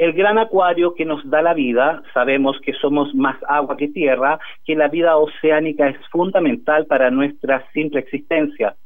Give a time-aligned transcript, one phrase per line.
[0.00, 4.38] El gran acuario que nos da la vida, sabemos que somos más agua que tierra,
[4.64, 8.76] que la vida oceánica es fundamental para nuestra simple existencia.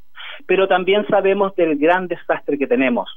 [0.48, 3.08] Pero también sabemos del gran desastre que tenemos.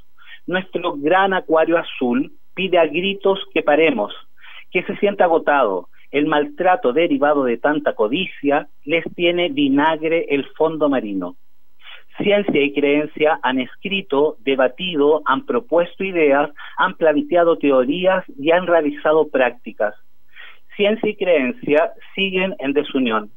[0.46, 4.14] Nuestro gran acuario azul pide a gritos que paremos,
[4.70, 5.90] que se sienta agotado.
[6.12, 11.36] El maltrato derivado de tanta codicia les tiene vinagre el fondo marino.
[12.18, 19.30] Ciencia y creencia han escrito, debatido, han propuesto ideas, han planteado teorías y han realizado
[19.30, 19.94] prácticas.
[20.76, 23.32] Ciencia y creencia siguen en desunión.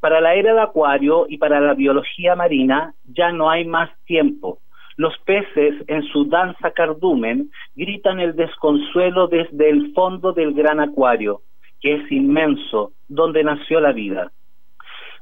[0.00, 4.58] Para la era de Acuario y para la biología marina ya no hay más tiempo.
[4.96, 11.42] Los peces en su danza cardumen gritan el desconsuelo desde el fondo del gran acuario,
[11.80, 14.30] que es inmenso, donde nació la vida.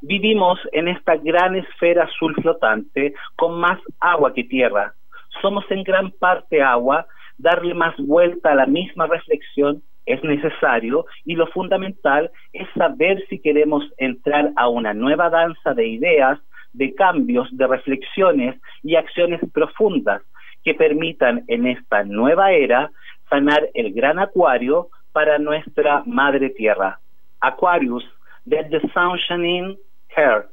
[0.00, 4.94] Vivimos en esta gran esfera azul flotante con más agua que tierra.
[5.42, 11.34] Somos en gran parte agua, darle más vuelta a la misma reflexión es necesario y
[11.34, 16.38] lo fundamental es saber si queremos entrar a una nueva danza de ideas,
[16.72, 20.22] de cambios, de reflexiones y acciones profundas
[20.64, 22.90] que permitan en esta nueva era
[23.28, 26.98] sanar el gran acuario para nuestra madre tierra.
[27.40, 28.04] Aquarius,
[28.46, 29.76] let the sun shine
[30.14, 30.46] care.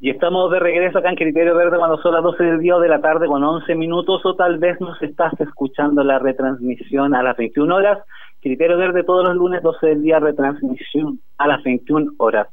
[0.00, 2.88] Hair Estamos de regreso acá en Criterio Verde cuando son las 12 del día de
[2.88, 7.36] la tarde con 11 minutos o tal vez nos estás escuchando la retransmisión a las
[7.36, 7.98] 21 horas.
[8.40, 12.48] Criterio Verde todos los lunes 12 del día, retransmisión a las 21 horas.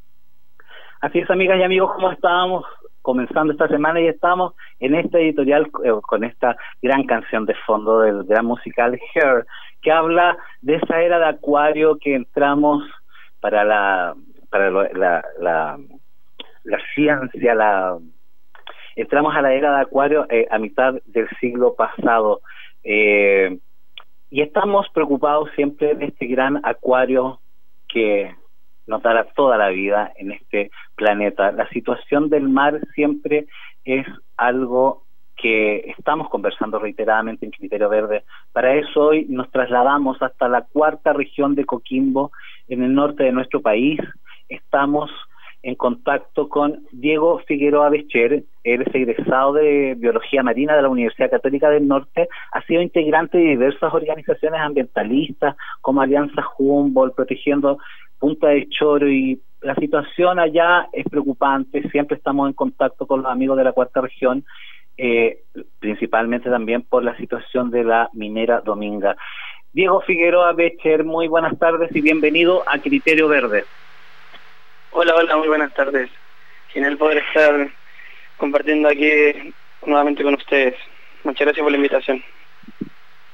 [1.01, 2.65] Así es, amigas y amigos, como estábamos
[3.01, 7.99] comenzando esta semana y estamos en este editorial eh, con esta gran canción de fondo
[7.99, 9.45] del gran musical Hair,
[9.83, 12.83] que habla de esa era de acuario que entramos
[13.39, 14.15] para la
[14.49, 15.77] para la, la la
[16.93, 17.97] ciencia, la
[18.95, 22.41] entramos a la era de Acuario eh, a mitad del siglo pasado
[22.83, 23.57] eh,
[24.29, 27.39] y estamos preocupados siempre de este gran Acuario
[27.87, 28.33] que
[28.87, 31.51] nos dará toda la vida en este planeta.
[31.51, 33.47] La situación del mar siempre
[33.83, 34.05] es
[34.37, 35.03] algo
[35.35, 38.23] que estamos conversando reiteradamente en Criterio Verde.
[38.53, 42.31] Para eso hoy nos trasladamos hasta la cuarta región de Coquimbo,
[42.67, 43.99] en el norte de nuestro país.
[44.47, 45.11] Estamos
[45.65, 51.31] en contacto con Diego Figueroa Becher, él es egresado de Biología Marina de la Universidad
[51.31, 57.79] Católica del Norte, ha sido integrante de diversas organizaciones ambientalistas como Alianza Humboldt, Protegiendo
[58.19, 63.31] Punta de Choro y la situación allá es preocupante, siempre estamos en contacto con los
[63.31, 64.45] amigos de la cuarta región,
[64.97, 65.39] eh,
[65.79, 69.17] principalmente también por la situación de la minera Dominga.
[69.73, 73.63] Diego Figueroa Becher, muy buenas tardes y bienvenido a Criterio Verde.
[74.97, 76.09] Hola, hola, muy buenas tardes.
[76.67, 77.69] Genial poder estar
[78.37, 79.53] compartiendo aquí
[79.85, 80.73] nuevamente con ustedes.
[81.25, 82.23] Muchas gracias por la invitación.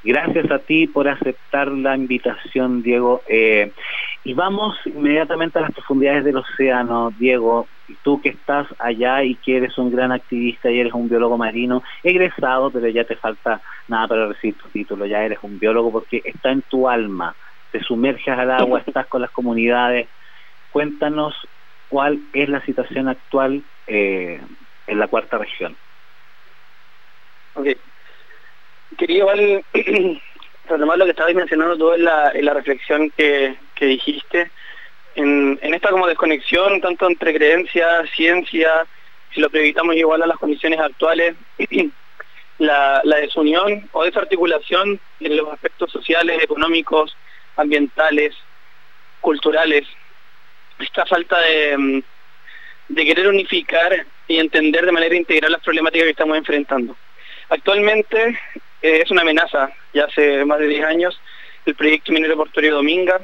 [0.01, 3.21] Gracias a ti por aceptar la invitación, Diego.
[3.29, 3.75] Eh,
[4.23, 7.69] y vamos inmediatamente a las profundidades del océano, Diego.
[8.01, 11.83] Tú que estás allá y que eres un gran activista y eres un biólogo marino,
[12.01, 16.23] egresado, pero ya te falta nada para recibir tu título, ya eres un biólogo porque
[16.25, 17.35] está en tu alma.
[17.69, 20.09] Te sumerges al agua, estás con las comunidades,
[20.71, 21.35] cuéntanos
[21.89, 24.41] cuál es la situación actual eh,
[24.87, 25.75] en la cuarta región.
[27.53, 27.67] Ok.
[28.97, 29.63] Quería igual
[30.69, 34.51] retomar lo que estabais mencionando tú en la, reflexión que, dijiste,
[35.15, 38.87] en, esta como desconexión tanto entre creencia, ciencia,
[39.33, 41.35] si lo priorizamos igual a las condiciones actuales,
[42.57, 47.17] la, la desunión o desarticulación en los aspectos sociales, económicos,
[47.57, 48.35] ambientales,
[49.19, 49.87] culturales,
[50.83, 51.37] esta falta
[51.77, 51.99] mm,
[52.89, 56.95] de, querer unificar y entender de manera integral las problemáticas que estamos enfrentando.
[57.49, 58.39] Actualmente
[58.81, 61.19] eh, es una amenaza, ya hace más de 10 años,
[61.65, 63.19] el proyecto minero portuario Dominga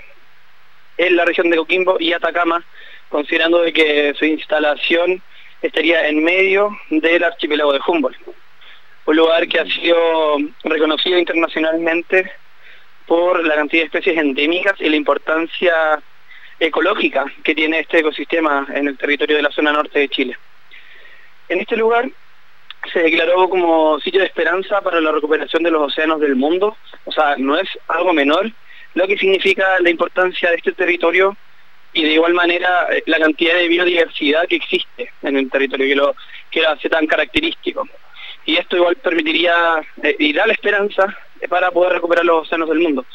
[0.97, 2.63] en la región de Coquimbo y Atacama,
[3.09, 5.21] considerando de que su instalación
[5.61, 8.17] estaría en medio del archipiélago de Humboldt,
[9.05, 12.31] un lugar que ha sido reconocido internacionalmente
[13.05, 16.01] por la cantidad de especies endémicas y la importancia
[16.59, 20.37] ecológica que tiene este ecosistema en el territorio de la zona norte de Chile.
[21.49, 22.09] En este lugar
[22.91, 27.11] se declaró como sitio de esperanza para la recuperación de los océanos del mundo, o
[27.11, 28.51] sea, no es algo menor,
[28.93, 31.35] lo que significa la importancia de este territorio
[31.93, 35.95] y de igual manera eh, la cantidad de biodiversidad que existe en el territorio que
[35.95, 36.15] lo,
[36.51, 37.87] que lo hace tan característico.
[38.45, 41.15] Y esto igual permitiría eh, y da la esperanza
[41.49, 43.05] para poder recuperar los océanos del mundo.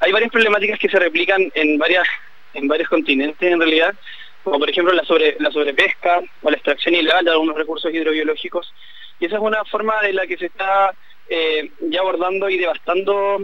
[0.00, 2.06] Hay varias problemáticas que se replican en varias
[2.54, 3.94] en varios continentes en realidad,
[4.42, 8.72] como por ejemplo la, sobre, la sobrepesca o la extracción ilegal de algunos recursos hidrobiológicos.
[9.18, 10.94] Y esa es una forma de la que se está
[11.28, 13.42] eh, ya abordando y devastando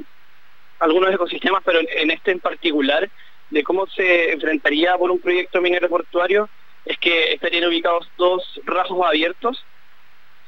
[0.80, 3.08] algunos ecosistemas, pero en, este en particular,
[3.50, 6.48] de cómo se enfrentaría por un proyecto minero portuario,
[6.84, 9.64] es que estarían ubicados dos rasgos abiertos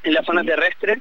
[0.02, 1.00] en la zona terrestre,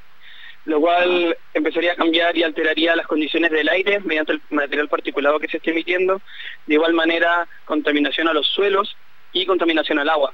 [0.68, 5.40] lo cual empezaría a cambiar y alteraría las condiciones del aire mediante el material particulado
[5.40, 6.22] que se esté emitiendo,
[6.66, 8.94] de igual manera contaminación a los suelos
[9.32, 10.34] y contaminación al agua,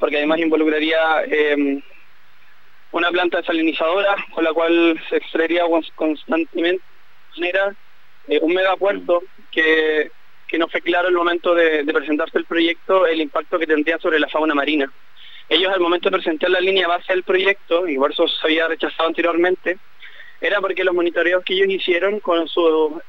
[0.00, 1.80] porque además involucraría em,
[2.90, 5.62] una planta desalinizadora con la cual se extraería
[5.94, 6.82] constantemente
[7.36, 7.72] manera,
[8.26, 9.22] eh, un megapuerto
[9.52, 10.10] que,
[10.48, 14.18] que no fue claro el momento de presentarse el proyecto el impacto que tendría sobre
[14.18, 14.92] la fauna marina
[15.50, 18.68] ellos al momento de presentar la línea base del proyecto, y por eso se había
[18.68, 19.78] rechazado anteriormente,
[20.40, 23.02] era porque los monitoreos que ellos hicieron con sus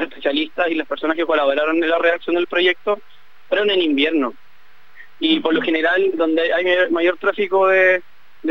[0.00, 3.00] especialistas y las personas que colaboraron en la redacción del proyecto
[3.48, 4.34] fueron en invierno.
[5.18, 8.02] Y por lo general, donde hay mayor, tráfico de,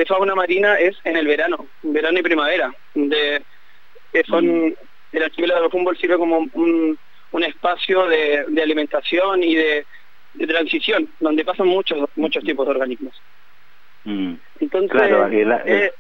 [0.05, 3.41] fauna marina es en el verano, verano y primavera, de,
[4.12, 4.75] que son,
[5.13, 7.00] el archipiélago de Humboldt sirve como un,
[7.41, 9.86] espacio de alimentación y de
[10.33, 13.21] de transición, donde pasan muchos muchos tipos de organismos.
[14.03, 14.33] Mm.
[14.59, 15.27] Entonces, claro,
[15.65, 15.91] eh,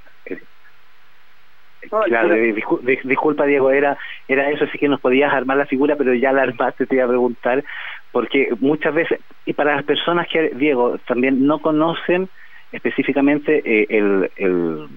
[3.03, 6.43] disculpa Diego, era era eso, sí que nos podías armar la figura, pero ya la
[6.43, 7.63] armaste, te iba a preguntar,
[8.11, 12.29] porque muchas veces, y para las personas que, Diego, también no conocen
[12.71, 14.87] específicamente eh, el, el,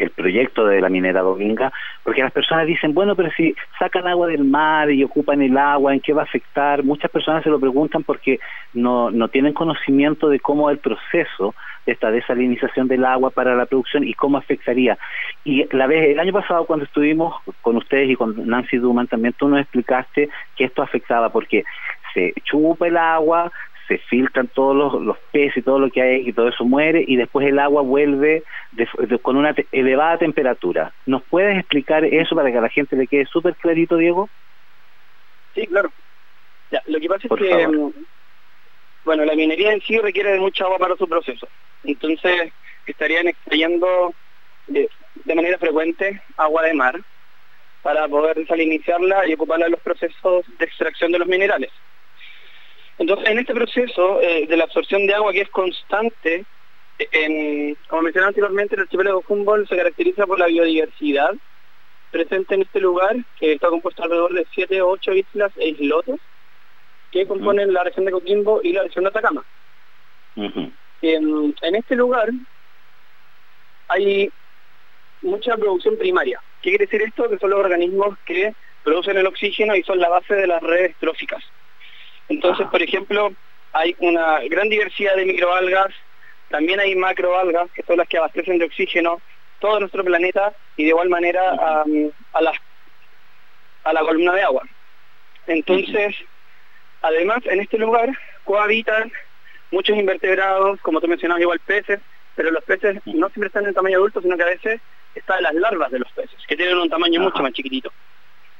[0.00, 4.26] el, proyecto de la minera Dominga, porque las personas dicen, bueno, pero si sacan agua
[4.26, 6.82] del mar y ocupan el agua, ¿en qué va a afectar?
[6.82, 8.40] Muchas personas se lo preguntan porque
[8.74, 11.54] no, no tienen conocimiento de cómo el proceso
[11.86, 14.98] de esta desalinización del agua para la producción y cómo afectaría.
[15.44, 19.34] Y la vez, el año pasado cuando estuvimos con ustedes y con Nancy Duman también,
[19.38, 21.64] tú nos explicaste que esto afectaba porque
[22.12, 23.52] se chupa el agua,
[23.90, 27.16] se filtran todos los, peces y todo lo que hay y todo eso muere y
[27.16, 28.44] después el agua vuelve
[29.20, 30.92] con una elevada temperatura.
[31.06, 34.30] ¿Nos puedes explicar eso para que a la gente le quede súper clarito, Diego?
[35.56, 35.90] Sí, claro.
[36.86, 37.92] lo que pasa es que, mm,
[39.04, 41.48] bueno, la minería en sí requiere de mucha agua para su proceso.
[41.82, 42.52] Entonces,
[42.86, 44.14] estarían extrayendo
[44.68, 44.88] de,
[45.24, 47.00] de manera frecuente agua de mar
[47.82, 51.72] para poder desalinizarla y ocuparla en los procesos de extracción de los minerales.
[53.00, 56.44] Entonces, en este proceso eh, de la absorción de agua que es constante,
[56.98, 61.34] en, como mencioné anteriormente, el archipiélago Humboldt se caracteriza por la biodiversidad
[62.10, 66.20] presente en este lugar, que está compuesto alrededor de 7 o 8 islas e islotes,
[67.10, 69.44] que componen la región de Coquimbo y la región de Atacama.
[70.36, 72.28] en, este lugar
[73.88, 74.30] hay
[75.22, 76.38] mucha producción primaria.
[76.60, 77.30] ¿Qué quiere decir esto?
[77.30, 78.54] Que son los organismos que
[78.84, 81.42] producen el oxígeno y son la base de las redes tróficas.
[82.30, 83.32] Entonces, por ejemplo,
[83.72, 85.92] hay una gran diversidad de microalgas,
[86.48, 89.20] también hay macroalgas, que son las que abastecen de oxígeno
[89.58, 92.52] todo nuestro planeta y de igual manera a, la,
[93.84, 94.62] a la columna de agua.
[95.48, 96.14] Entonces,
[97.02, 98.08] además, en este lugar
[98.44, 99.12] cohabitan
[99.72, 102.00] muchos invertebrados, como tú mencionabas, igual peces,
[102.36, 104.80] pero los peces no siempre están en tamaño adulto, sino que a veces
[105.16, 107.92] están las larvas de los peces, que tienen un tamaño mucho más chiquitito.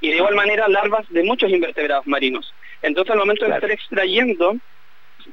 [0.01, 2.53] Y de igual manera larvas de muchos invertebrados marinos.
[2.83, 4.55] Entonces al momento de estar extrayendo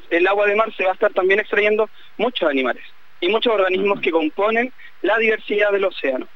[0.10, 2.84] el agua de mar se va a estar también extrayendo muchos animales
[3.22, 6.28] y muchos organismos que componen la diversidad del océano.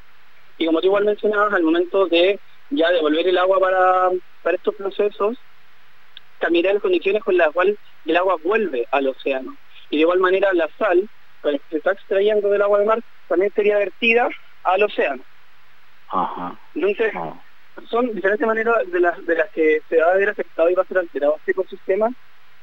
[0.58, 2.40] Y como tú igual mencionabas, al momento de
[2.70, 4.10] ya devolver el agua para,
[4.42, 5.38] para estos procesos,
[6.40, 9.56] también hay las condiciones con las cuales el agua vuelve al océano.
[9.90, 11.08] Y de igual manera la sal,
[11.44, 14.30] que se está extrayendo del agua de mar, también sería vertida
[14.64, 15.24] al océano.
[16.74, 17.42] Entonces, ah
[17.90, 20.84] son diferentes maneras de las, de las que se va a ver afectado y va
[20.84, 22.10] a ser alterado este ecosistema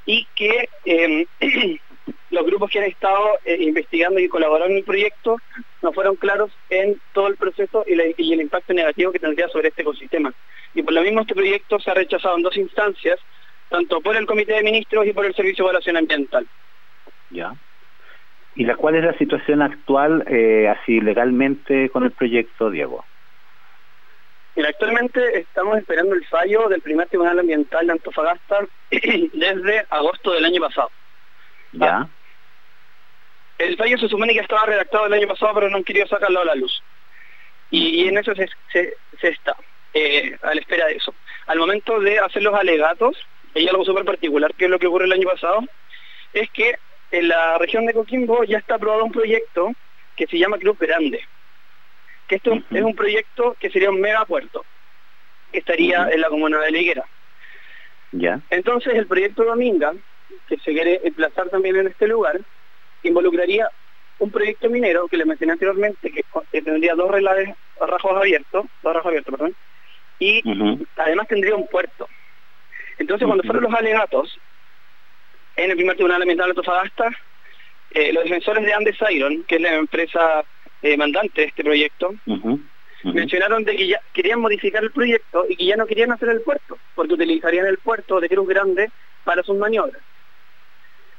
[0.07, 1.27] y que em,
[2.31, 5.37] los grupos que han estado eh, investigando y colaborando en el proyecto
[5.83, 7.93] no fueron claros en todo el proceso y,
[8.33, 10.33] el impacto negativo que tendría sobre este ecosistema.
[10.75, 13.19] Y por lo mismo este proyecto se ha rechazado en dos instancias,
[13.69, 16.47] tanto por el Comité de Ministros y por el Servicio de Evaluación Ambiental.
[17.31, 17.55] Ya.
[18.55, 23.05] ¿Y la cuál es la situación actual, eh, así legalmente, con el proyecto, Diego?
[24.67, 30.61] Actualmente estamos esperando el fallo del primer tribunal ambiental de Antofagasta desde agosto del año
[30.61, 30.91] pasado.
[31.73, 31.99] Ya.
[31.99, 32.09] Ah.
[33.59, 36.41] El fallo se supone que estaba redactado el año pasado, pero no han querido sacarlo
[36.41, 36.83] a la luz.
[37.71, 38.49] Y, en eso se,
[39.21, 39.57] está,
[39.95, 41.15] eh, a la espera de eso.
[41.47, 43.17] Al momento de hacer los alegatos,
[43.55, 45.61] hay algo súper particular, que es lo que ocurre el año pasado,
[46.33, 46.77] es que
[47.11, 49.73] en la región de Coquimbo ya está aprobado un proyecto
[50.17, 51.27] que se llama Cruz Grande
[52.29, 54.65] que esto es un proyecto que sería un megapuerto,
[55.51, 57.05] que estaría en la comuna de Liguera.
[58.13, 58.41] Ya.
[58.51, 59.95] Entonces el proyecto Dominga,
[60.47, 62.41] que se quiere emplazar también en este lugar,
[63.03, 63.69] involucraría
[64.19, 69.09] un proyecto minero que le mencioné anteriormente, que, tendría dos relaves rajos abiertos, dos rajos
[69.09, 69.57] abiertos, perdón,
[70.19, 70.43] y
[70.97, 72.09] además tendría un puerto.
[72.99, 74.39] Entonces cuando fueron los alegatos,
[75.57, 77.11] en el primer tribunal ambiental de Antofagasta,
[77.91, 80.45] eh, los defensores de Andes Iron, que es la empresa
[80.83, 82.15] eh, mandante de este proyecto,
[83.05, 86.41] mencionaron de que ya querían modificar el proyecto y que ya no querían hacer el
[86.43, 88.91] puerto, porque utilizarían el puerto de Cruz Grande
[89.25, 90.03] para sus maniobras.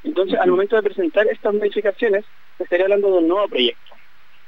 [0.04, 2.26] Entonces, al momento de presentar estas modificaciones,
[2.58, 3.96] se estaría hablando de un nuevo proyecto,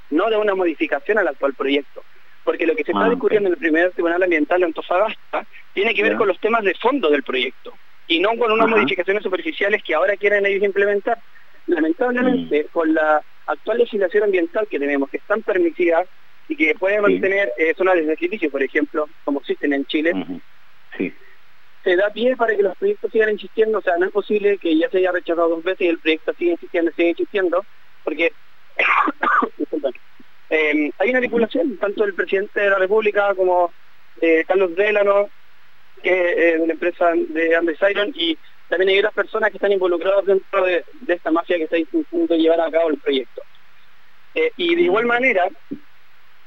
[0.09, 2.03] no de una modificación al actual proyecto,
[2.43, 5.93] porque lo que se está ah, discutiendo en el primer Tribunal Ambiental de Antofagasta tiene
[5.93, 7.73] que ver con los temas de fondo del proyecto,
[8.07, 11.19] y no con unas modificaciones superficiales que ahora quieren ellos implementar.
[11.67, 12.67] Lamentablemente, mm.
[12.73, 16.07] con la actual legislación ambiental que tenemos, que están permitidas
[16.47, 20.13] y que pueden mantener eh, zonas de sacrificio, por ejemplo, como existen en Chile,
[21.83, 24.77] se da pie para que los proyectos sigan insistiendo, o sea, no es posible que
[24.77, 27.65] ya se haya rechazado dos veces y el proyecto siga insistiendo, siga insistiendo,
[28.03, 28.33] porque
[30.49, 33.73] eh, hay una vinculación, tanto el presidente de la República como
[34.19, 35.29] eh, Carlos Delano,
[36.03, 38.37] que es de la empresa de Andes Iron, y
[38.71, 42.61] también hay otras personas que están involucradas dentro de, esta mafia que está intentando llevar
[42.61, 43.41] a cabo el proyecto.
[44.33, 45.49] Eh, y de igual manera,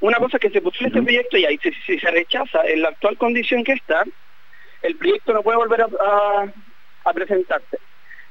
[0.00, 3.18] una cosa que se puso este proyecto y ahí si, se rechaza en la actual
[3.18, 4.04] condición que está,
[4.80, 7.78] el proyecto no puede volver a, presentarse.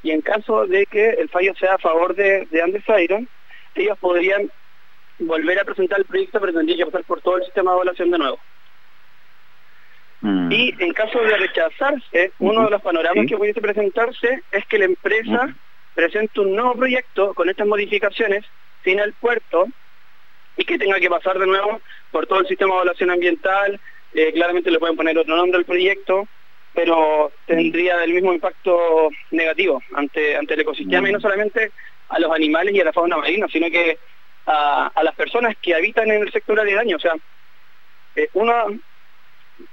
[0.01, 3.29] Y en caso de que el fallo sea a favor de, Andes Iron,
[3.75, 4.51] ellos podrían
[5.19, 8.09] volver a presentar el proyecto, pero tendría que pasar por todo el sistema de evaluación
[8.09, 8.39] de nuevo.
[10.23, 10.51] Mm.
[10.53, 14.85] Y en caso de rechazarse, uno de los panoramas que pudiese presentarse es que la
[14.85, 15.53] empresa
[15.93, 18.45] presente un nuevo proyecto con estas modificaciones
[18.85, 19.67] sin el puerto
[20.55, 23.79] y que tenga que pasar de nuevo por todo el sistema de evaluación ambiental,
[24.13, 26.25] eh, claramente le pueden poner otro nombre al proyecto,
[26.73, 31.71] pero tendría el mismo impacto negativo ante, ante el ecosistema y no solamente
[32.07, 33.99] a los animales y a la fauna marina, sino que
[34.45, 36.95] a, las personas que habitan en el sector aledaño.
[36.95, 37.13] O sea,
[38.15, 38.53] eh, uno,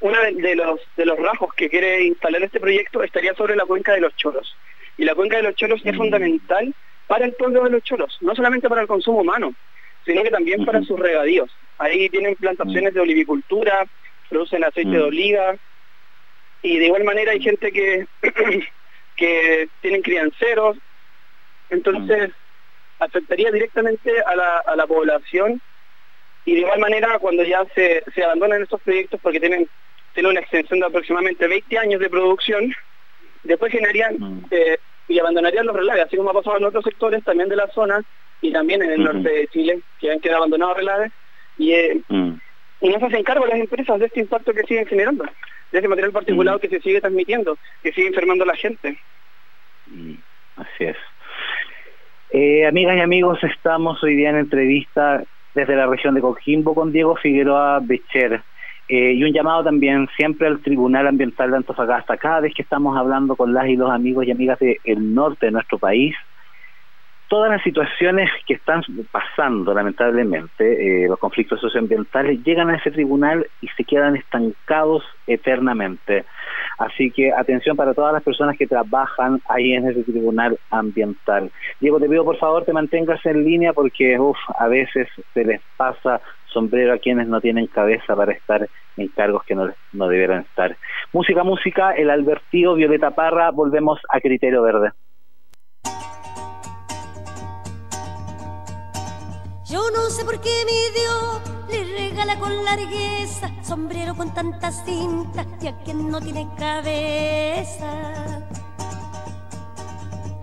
[0.01, 3.93] uno de, los, de los rasgos que quiere instalar este proyecto estaría sobre la cuenca
[3.93, 4.57] de los choros.
[4.97, 6.75] Y la cuenca de los choros es fundamental
[7.07, 9.55] para el pueblo de los choros, no solamente para el consumo humano,
[10.05, 11.51] sino que también para sus regadíos.
[11.79, 13.87] Ahí tienen plantaciones de olivicultura,
[14.29, 15.57] producen aceite de oliva,
[16.63, 18.07] y de igual manera hay gente que,
[19.17, 20.77] que tienen crianceros,
[21.71, 22.31] entonces
[22.99, 25.61] afectaría directamente a la, a la población
[26.45, 29.69] y de igual manera cuando ya se, se abandonan estos proyectos porque tienen,
[30.15, 32.73] tienen una extensión de aproximadamente 20 años de producción,
[33.43, 34.47] después generarían mm.
[34.51, 37.67] eh, y abandonarían los relaves, así como ha pasado en otros sectores también de la
[37.69, 38.03] zona
[38.41, 41.13] y también en el norte de Chile, que han quedado abandonados relaves,
[41.59, 42.33] y, eh, mm.
[42.81, 45.25] y no se hacen cargo las empresas de este impacto que siguen generando,
[45.73, 46.61] de ese material particulado mm.
[46.61, 48.99] que se sigue transmitiendo, que sigue enfermando a la gente.
[50.57, 50.97] Así es.
[52.31, 56.93] Eh, amigas y amigos, estamos hoy día en entrevista desde la región de Coquimbo con
[56.93, 58.43] Diego Figueroa Becher.
[58.89, 62.17] Eh, y un llamado también siempre al Tribunal Ambiental de Antofagasta.
[62.17, 65.53] Cada vez que estamos hablando con las y los amigos y amigas del norte de
[65.53, 66.15] nuestro país,
[67.31, 73.47] todas las situaciones que están pasando, lamentablemente, eh, los conflictos socioambientales, llegan a ese tribunal
[73.61, 76.25] y se quedan estancados eternamente.
[76.79, 81.53] Así que atención para todas las personas que trabajan ahí en ese tribunal ambiental.
[81.79, 85.61] Diego, te pido por favor te mantengas en línea porque uf, a veces se les
[85.77, 90.41] pasa sombrero a quienes no tienen cabeza para estar en cargos que no, no debieran
[90.41, 90.77] estar.
[91.13, 94.91] Música, música, el Albertío, Violeta Parra, volvemos a Criterio Verde.
[99.71, 105.47] Yo no sé por qué mi Dios le regala con largueza sombrero con tantas cintas
[105.61, 107.89] y a quien no tiene cabeza.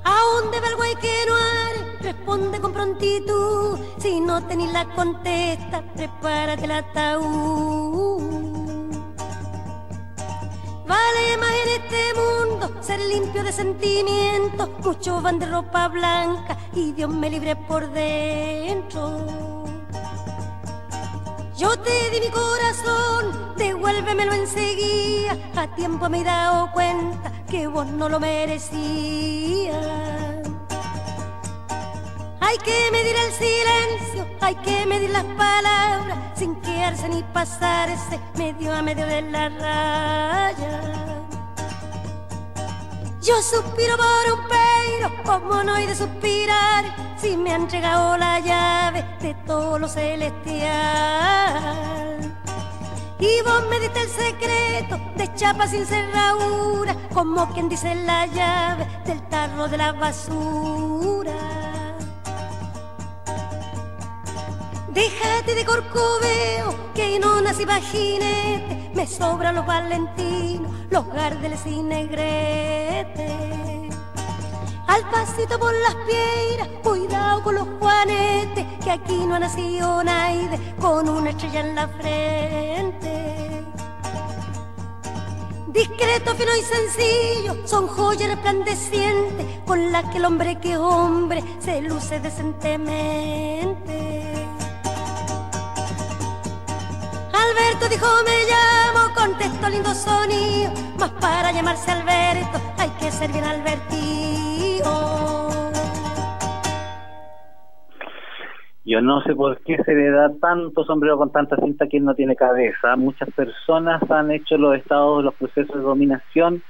[0.06, 1.98] ¿A dónde va el guay que no haré?
[2.00, 3.78] Responde con prontitud.
[3.98, 8.47] Si no tenéis la contesta, prepárate el ataúd.
[10.88, 14.70] Vale más en este mundo ser limpio de sentimientos.
[14.84, 19.66] Muchos van de ropa blanca y Dios me libre por dentro.
[21.58, 25.36] Yo te di mi corazón, devuélvemelo enseguida.
[25.56, 29.76] A tiempo me he dado cuenta que vos no lo merecías.
[32.40, 38.74] Hay que medir el silencio, hay que medir las palabras, sin quedarse ni pasarse medio
[38.74, 40.82] a medio de la raya.
[43.22, 46.86] Yo suspiro por un peiro, como no hay de suspirar,
[47.18, 50.68] si me han llegado la llave de todo lo celestial.
[53.20, 58.88] Y vos me diste el secreto de chapa sin cerradura, como quien dice la llave
[59.06, 61.67] del tarro de la basura.
[64.98, 73.32] Déjate de corcoveo, que no nací jinete, me sobran los valentinos, los gardeles y negretes.
[74.88, 80.50] Al pasito por las piedras, cuidado con los juanetes, que aquí no ha nacido nadie
[80.80, 83.66] con una estrella en la frente.
[85.68, 91.82] Discreto, fino y sencillo, son joyas resplandecientes con las que el hombre que hombre se
[91.82, 93.77] luce decentemente.
[97.80, 103.48] Me llamo, contestó lindo sonido, mas para llamarse Alberto hay que ser bien.
[108.88, 112.06] Yo no sé por qué se le da tanto sombrero con tanta cinta a quien
[112.06, 112.96] no tiene cabeza.
[112.96, 116.64] Muchas personas han hecho los estados, los procesos de dominación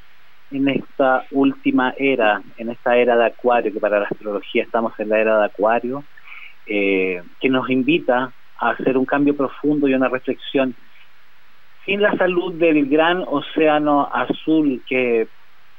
[0.50, 5.10] en esta última era, en esta era de Acuario, que para la astrología estamos en
[5.10, 6.04] la era de Acuario,
[6.66, 10.74] eh, que nos invita a hacer un cambio profundo y una reflexión.
[11.88, 15.30] Sin la salud del gran océano azul que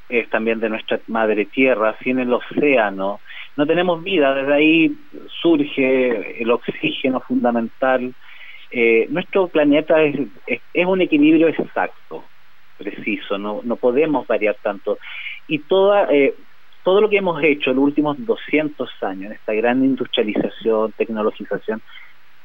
[0.09, 3.21] es también de nuestra madre tierra, sin el océano,
[3.55, 4.97] no tenemos vida, desde ahí
[5.39, 8.11] surge el oxígeno fundamental.
[8.71, 10.15] Eh, nuestro planeta es,
[10.47, 12.25] es, un equilibrio exacto,
[12.75, 14.97] preciso, no, no podemos variar tanto.
[15.45, 16.33] Y toda, eh,
[16.81, 21.83] todo lo que hemos hecho en los últimos 200 años, en esta gran industrialización, tecnologización,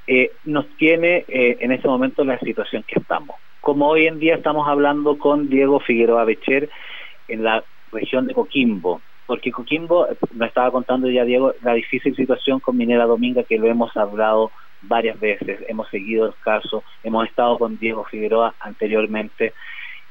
[0.07, 3.37] eh, nos tiene eh, en este momento la situación que estamos.
[3.65, 6.69] Como hoy en día estamos hablando con Diego Figueroa Becher
[7.29, 12.61] en la región de Coquimbo, porque Coquimbo, me estaba contando ya Diego, la difícil situación
[12.61, 14.51] con Minera Dominga, que lo hemos hablado
[14.83, 19.55] varias veces, hemos seguido el caso, hemos estado con Diego Figueroa anteriormente,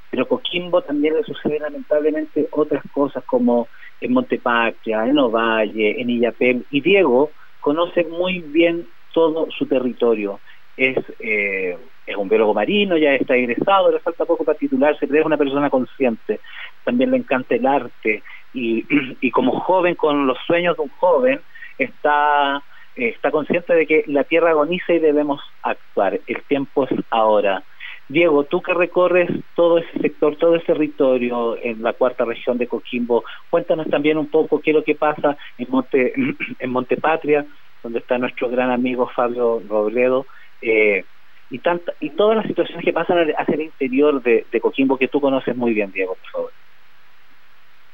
[0.10, 3.68] pero Coquimbo también le sucede lamentablemente otras cosas como
[4.02, 10.40] en Montepatria, en Ovalle, en Illapel, y Diego conoce muy bien todo su territorio.
[10.76, 15.22] Es, eh, es un biólogo marino, ya está egresado, le falta poco para titularse, pero
[15.22, 16.40] es una persona consciente.
[16.84, 18.86] También le encanta el arte y,
[19.22, 21.40] y como joven, con los sueños de un joven,
[21.78, 22.62] está,
[22.96, 26.20] está consciente de que la tierra agoniza y debemos actuar.
[26.28, 27.64] El tiempo es ahora.
[28.10, 32.68] Diego, tú que recorres todo ese sector, todo ese territorio en la cuarta región de
[32.68, 36.14] Coquimbo, cuéntanos también un poco qué es lo que pasa en Monte,
[36.60, 37.46] en Montepatria,
[37.82, 40.26] donde está nuestro gran amigo Fabio Robledo,
[40.62, 41.06] eh,
[41.54, 45.22] y, tanta, y todas las situaciones que pasan hacia el interior de, Coquimbo que tú
[45.22, 46.52] conoces muy bien, Diego, por favor.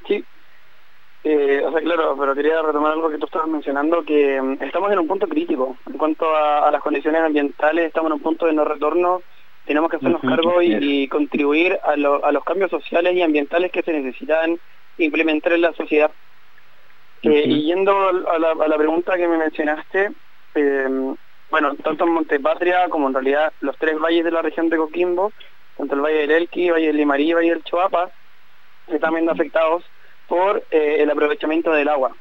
[0.08, 0.24] Sí,
[1.26, 4.90] eh, o sea, claro, pero quería retomar algo que tú estabas mencionando, que mm, estamos
[4.94, 5.76] en un punto crítico.
[5.88, 9.22] En cuanto a, las condiciones ambientales, estamos en un punto de no retorno,
[9.66, 13.92] tenemos que hacernos cargo y, contribuir a, a, los cambios sociales y ambientales que se
[13.92, 14.58] necesitan
[14.98, 16.12] implementar en la sociedad.
[17.24, 20.12] Eh, y yendo a la, pregunta que me mencionaste,
[20.56, 21.18] em,
[21.52, 25.32] bueno, tanto en Montepatria como en realidad los tres valles de la región de Coquimbo,
[25.78, 28.12] tanto el Valle del Elqui, Valle del Limarí y Valle del Choapa,
[28.88, 29.84] están viendo afectados
[30.28, 32.16] por eh, el aprovechamiento del agua,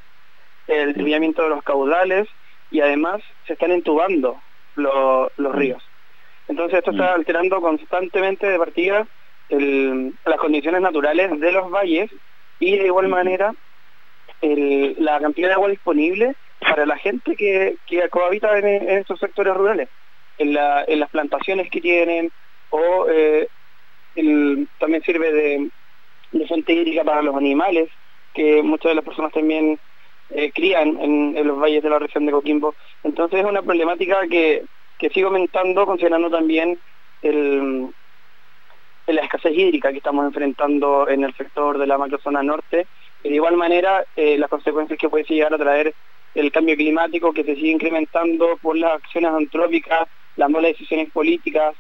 [0.67, 2.29] el desviamiento de los caudales
[2.71, 4.41] y además se están entubando
[4.77, 5.83] los ríos.
[6.47, 9.07] Entonces esto está alterando constantemente de partida
[9.51, 12.11] las condiciones naturales de los valles
[12.61, 13.55] y de igual manera
[14.41, 19.89] la cantidad de agua disponible para la gente que, que cohabita en, estos sectores rurales,
[20.39, 22.31] en, las plantaciones que tienen,
[22.71, 23.49] o eh,
[24.79, 27.89] también sirve de, fuente hídrica para los animales,
[28.35, 29.79] que muchas de las personas también
[30.31, 32.75] eh, crían en, los valles de la región de Coquimbo.
[33.03, 34.65] Entonces es una problemática que,
[34.99, 36.79] que sigue aumentando considerando también
[37.23, 37.89] el,
[39.07, 42.87] la escasez hídrica que estamos enfrentando en el sector de la macrozona norte
[43.23, 45.95] de igual manera, eh, las consecuencias que puede llegar a traer
[46.35, 51.75] el cambio climático que se sigue incrementando por las acciones antrópicas, las malas decisiones políticas,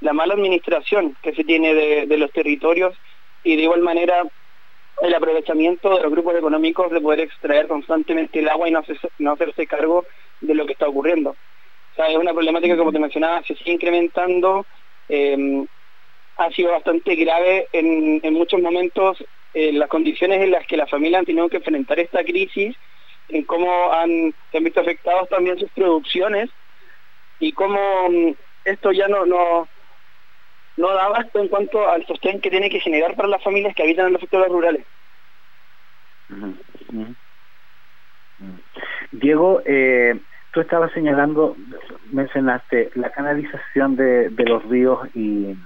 [0.00, 2.94] la mala administración que se tiene de, los territorios
[3.42, 4.24] y de igual manera
[5.00, 9.66] el aprovechamiento de los grupos económicos de poder extraer constantemente el agua y no, hacerse,
[9.66, 10.04] cargo
[10.40, 11.36] de lo que está ocurriendo.
[11.96, 14.66] Es una problemática, como te mencionaba, se sigue incrementando,
[15.08, 15.64] eh,
[16.36, 20.90] ha sido bastante grave en, en muchos momentos eh, las condiciones en las que las
[20.90, 22.76] familias han tenido que enfrentar esta crisis,
[23.28, 26.50] en cómo han, se han visto afectados también sus producciones
[27.38, 28.34] y cómo mm,
[28.64, 29.68] esto ya no, no,
[30.76, 33.82] no da abasto en cuanto al sostén que tiene que generar para las familias que
[33.82, 34.86] habitan en los sectores rurales.
[39.10, 40.20] Diego, eh,
[40.52, 41.56] tú estabas señalando,
[42.10, 45.56] mencionaste la canalización de, de los ríos y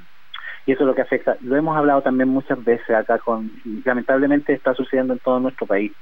[0.68, 1.38] y eso es lo que afecta.
[1.40, 3.50] Lo hemos hablado también muchas veces acá con,
[3.86, 5.96] lamentablemente está sucediendo en todo nuestro país.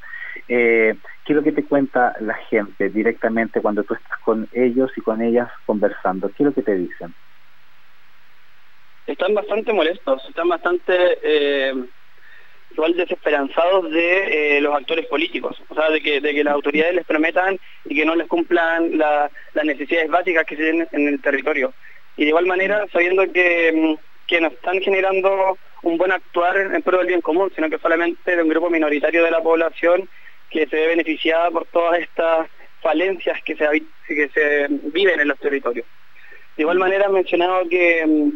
[0.49, 4.91] Eh, ¿Qué es lo que te cuenta la gente directamente cuando tú estás con ellos
[4.97, 6.29] y con ellas conversando?
[6.29, 7.15] ¿Qué es lo que te dicen?
[9.07, 11.75] Están bastante molestos, están bastante eh,
[12.71, 16.95] igual desesperanzados de eh, los actores políticos, o sea, de que, de que las autoridades
[16.95, 19.31] les prometan y que no les cumplan las
[19.65, 21.75] necesidades básicas que tienen en el territorio.
[22.17, 26.83] Y de igual manera, sabiendo que mm, que no están generando un buen actuar en,
[26.83, 30.09] pro del bien común, sino que solamente de un grupo minoritario de la población
[30.51, 32.49] que se ve beneficiada por todas estas
[32.81, 33.67] falencias que se,
[34.07, 35.87] que se viven en los territorios.
[36.57, 38.31] De igual manera han mencionado que, mm,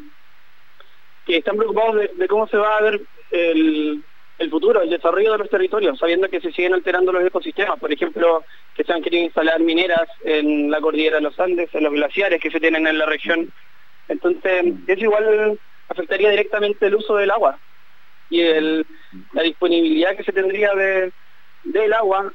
[1.26, 4.02] que están preocupados de, cómo se va a ver el,
[4.38, 7.78] el, futuro, el desarrollo de los territorios, sabiendo que se siguen alterando los ecosistemas.
[7.78, 8.44] Por ejemplo,
[8.74, 12.40] que se han querido instalar mineras en la cordillera de los Andes, en los glaciares
[12.40, 13.52] que se tienen en la región.
[14.08, 17.58] Entonces, es igual afectaría directamente el uso del agua
[18.30, 18.86] y el,
[19.32, 21.12] la disponibilidad que se tendría de,
[21.64, 22.32] del agua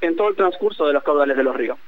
[0.00, 1.78] en todo el transcurso de los caudales de los ríos.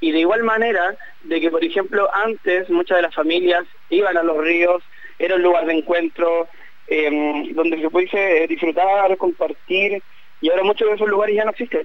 [0.00, 4.22] Y de igual manera, de que por ejemplo antes muchas de las familias iban a
[4.22, 4.82] los ríos,
[5.18, 6.48] era un lugar de encuentro,
[6.86, 10.02] em, donde se pudiese disfrutar, compartir,
[10.40, 11.84] y ahora muchos de esos lugares ya no existen.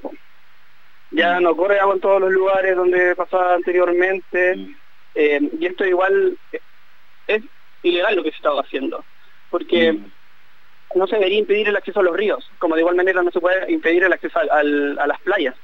[1.12, 4.54] Ya no corre agua en todos los lugares donde pasaba anteriormente,
[5.14, 6.38] em, y esto igual
[7.28, 7.44] es
[7.84, 9.04] ilegal lo que se estaba haciendo.
[9.50, 10.12] Porque mm.
[10.94, 13.40] No se debería impedir el acceso a los ríos, como de igual manera no se
[13.40, 15.56] puede impedir el acceso a las playas.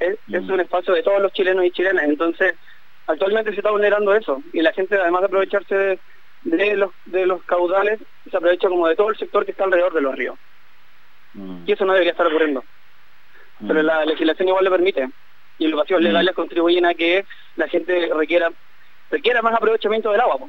[0.00, 0.52] Es, mm.
[0.52, 2.54] un espacio de todos los chilenos y chilenas, entonces
[3.06, 5.98] actualmente se está vulnerando eso y la gente además de aprovecharse
[6.42, 9.94] de, los, de los caudales, se aprovecha como de todo el sector que está alrededor
[9.94, 10.38] de los ríos.
[11.34, 11.64] Mm.
[11.66, 12.64] Y eso no debería estar ocurriendo.
[13.66, 13.86] Pero mm.
[13.86, 15.08] la legislación igual le permite
[15.58, 17.24] y los vacíos legales contribuyen a que
[17.56, 18.50] la gente requiera
[19.10, 20.48] requiera más aprovechamiento del agua.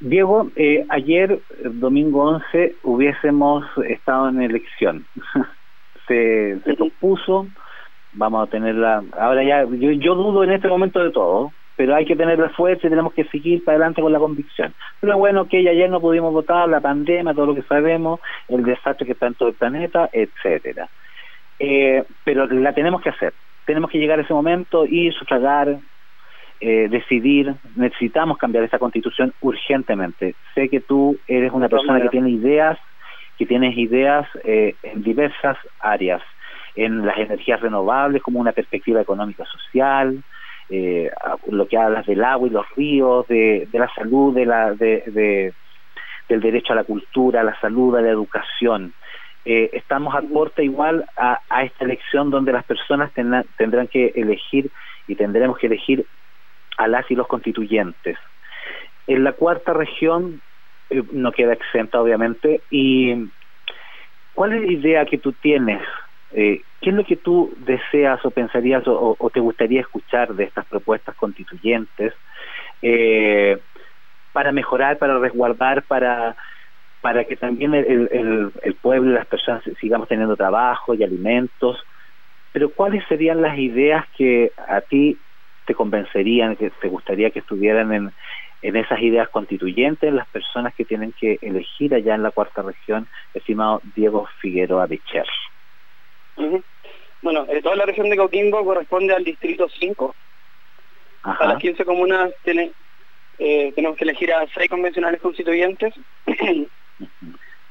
[0.00, 5.04] Diego, eh, ayer, domingo 11, hubiésemos estado en elección.
[6.08, 7.46] se, se propuso,
[8.14, 12.16] vamos a tenerla, ahora ya, yo, dudo en este momento de todo, pero hay que
[12.16, 14.74] tener la fuerza y tenemos que seguir para adelante con la convicción.
[15.00, 19.06] Pero bueno, que ayer no pudimos votar, la pandemia, todo lo que sabemos, el desastre
[19.06, 20.88] que está en todo el planeta, etcétera.
[21.58, 23.34] Eh, pero la tenemos que hacer.
[23.66, 25.78] Tenemos que llegar a ese momento y sufragar,
[26.62, 30.34] eh, decidir, necesitamos cambiar esta constitución urgentemente.
[30.54, 32.78] Sé que tú eres una persona que tiene ideas,
[33.38, 36.20] que tienes ideas eh, en diversas áreas,
[36.76, 40.22] en las energías renovables como una perspectiva económica social,
[40.68, 41.10] eh,
[41.46, 45.54] lo que hablas del agua y los ríos, de, la salud, de la, de,
[46.28, 48.92] del derecho a la cultura, a la salud, a la educación.
[49.46, 54.70] estamos a puerta igual a, esta elección donde las personas tendrán que elegir
[55.08, 56.04] y tendremos que elegir
[56.80, 58.16] a las y los constituyentes.
[59.06, 60.40] En la cuarta región
[60.88, 63.14] eh, no queda exenta, obviamente, y
[64.32, 65.82] ¿cuál es la idea que tú tienes?
[66.30, 70.66] Eh, ¿Qué es lo que tú deseas o pensarías o, te gustaría escuchar de estas
[70.66, 72.14] propuestas constituyentes
[72.80, 73.58] eh,
[74.32, 76.36] para mejorar, para resguardar, para
[77.02, 81.78] para que también el, el, el pueblo y las personas sigamos teniendo trabajo y alimentos?
[82.52, 85.18] Pero ¿cuáles serían las ideas que a ti
[85.70, 88.12] te convencerían, que te gustaría que estuvieran en,
[88.60, 93.06] en esas ideas constituyentes las personas que tienen que elegir allá en la cuarta región,
[93.34, 95.26] estimado Diego Figueroa Bicher?
[97.22, 100.12] Bueno, eh, toda la región de Coquimbo corresponde al distrito 5.
[101.22, 102.72] A las 15 comunas tiene,
[103.38, 105.94] eh, tenemos que elegir a seis convencionales constituyentes.
[106.26, 106.68] bueno,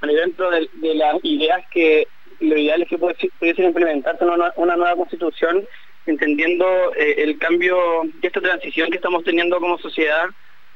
[0.02, 2.08] dentro de, las ideas que
[2.40, 5.68] lo ideal es que pudiesen implementarse una, una nueva constitución
[6.10, 10.26] entendiendo eh, el cambio y esta transición que estamos teniendo como sociedad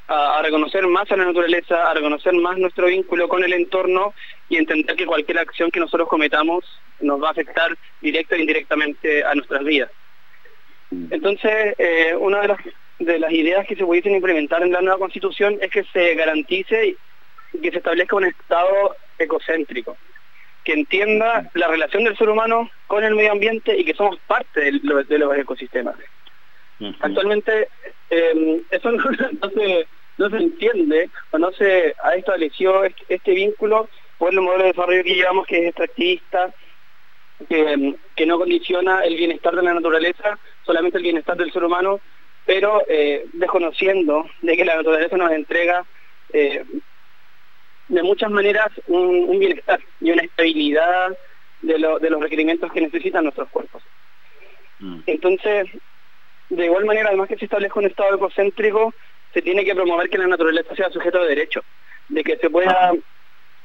[0.07, 4.13] a, reconocer más a la naturaleza, a reconocer más nuestro vínculo con el entorno
[4.49, 6.63] y entender que cualquier acción que nosotros cometamos
[6.99, 9.91] nos va a afectar directa e indirectamente a nuestras vidas.
[11.09, 12.59] Entonces, eh, una de las,
[12.99, 16.95] de las ideas que se pudiesen implementar en la nueva constitución es que se garantice
[17.53, 19.97] y que se establezca un Estado ecocéntrico
[20.63, 24.61] que entienda la relación del ser humano con el medio ambiente y que somos parte
[24.61, 25.95] de, los ecosistemas.
[26.99, 27.69] Actualmente
[28.09, 34.33] em, eso no, se, no, se, entiende o no se ha establecido este, vínculo por
[34.33, 36.53] el modelo de desarrollo que llevamos que es extractivista,
[37.47, 41.63] que, em, que, no condiciona el bienestar de la naturaleza, solamente el bienestar del ser
[41.63, 41.99] humano,
[42.45, 45.85] pero eh, desconociendo de que la naturaleza nos entrega
[46.33, 46.65] eh,
[47.93, 51.15] de muchas maneras un, bienestar y una estabilidad
[51.61, 53.83] de, los requerimientos que necesitan nuestros cuerpos.
[54.79, 55.01] Mm.
[55.05, 55.67] Entonces,
[56.49, 58.93] de igual manera, además que se establezca un estado ecocéntrico,
[59.33, 61.63] se tiene que promover que la naturaleza sea sujeto de derecho,
[62.09, 62.93] de que se pueda,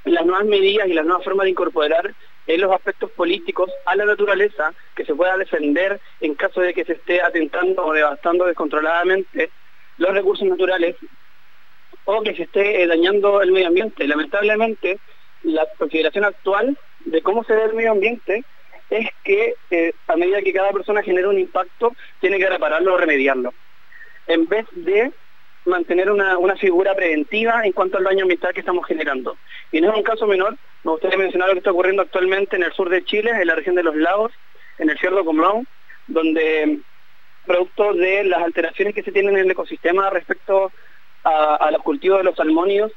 [0.05, 2.15] las nuevas medidas y las nuevas formas de incorporar
[2.47, 6.85] en los aspectos políticos a la naturaleza, que se pueda defender en caso de que
[6.85, 9.51] se esté atentando o devastando descontroladamente
[9.97, 10.97] los recursos naturales
[12.11, 14.09] o que se esté eh, dañando el medio ambiente.
[14.09, 14.99] Lamentablemente,
[15.43, 18.45] la consideración actual de cómo se ve el medio ambiente
[18.89, 22.97] es que eh, a medida que cada persona genera un impacto, tiene que repararlo o
[22.97, 23.53] remediarlo.
[24.27, 25.13] En vez de
[25.67, 29.37] mantener una, figura preventiva en cuanto al daño ambiental que estamos generando.
[29.71, 32.63] Y no es un caso menor, me gustaría mencionar lo que está ocurriendo actualmente en
[32.63, 34.33] el sur de Chile, en la región de los lagos,
[34.79, 35.69] en el Cierro Comlón,
[36.07, 36.79] donde
[37.45, 40.73] producto de las alteraciones que se tienen en el ecosistema respecto
[41.25, 42.93] a, los cultivos de los salmónidos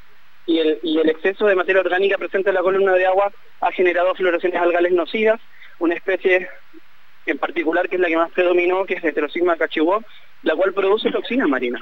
[0.45, 3.31] y el, exceso de materia orgánica presente en la columna de agua
[3.62, 5.39] ha generado floraciones algales nocivas,
[5.79, 6.49] una especie
[7.25, 10.03] en particular que es la que más predominó, que es Heterosigma cachibó,
[10.43, 11.81] la cual produce toxinas marinas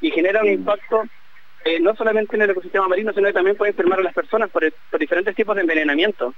[0.00, 1.04] y genera un impacto
[1.64, 4.50] eh, no solamente en el ecosistema marino, sino que también puede enfermar a las personas
[4.50, 6.34] por, diferentes tipos de envenenamiento.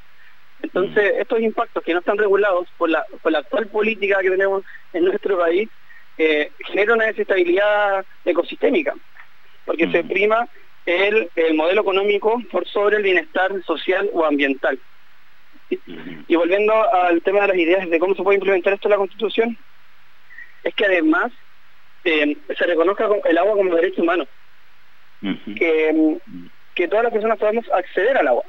[0.62, 1.20] Entonces, mm.
[1.20, 5.04] estos impactos que no están regulados por la, por la actual política que tenemos en
[5.04, 5.68] nuestro país,
[6.16, 8.94] eh, generan una desestabilidad ecosistémica
[9.66, 10.09] porque se mm.
[10.09, 10.48] prima
[10.87, 14.79] el, modelo económico por sobre el bienestar social o ambiental.
[15.68, 18.98] Y volviendo al tema de las ideas de cómo se puede implementar esto en la
[18.98, 19.59] Constitución,
[20.62, 21.33] es que además
[22.05, 24.26] eh, se reconozca el agua como derecho humano.
[25.20, 28.44] Que mm, que todas las personas podamos acceder al agua.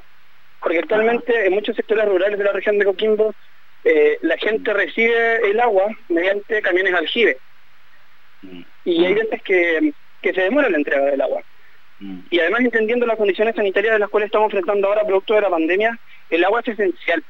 [0.60, 3.34] Porque actualmente en muchos sectores rurales de la región de Coquimbo
[3.84, 7.38] eh, la gente recibe el agua mediante camiones aljibe.
[8.42, 8.62] Mm.
[8.84, 11.42] Y hay veces que, que se demora la entrega del agua.
[12.00, 12.20] Mm.
[12.30, 15.50] Y además entendiendo las condiciones sanitarias de las cuales estamos enfrentando ahora producto de la
[15.50, 15.98] pandemia,
[16.30, 17.22] el agua es esencial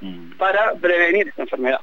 [0.00, 0.32] mm.
[0.32, 1.80] para prevenir esta enfermedad.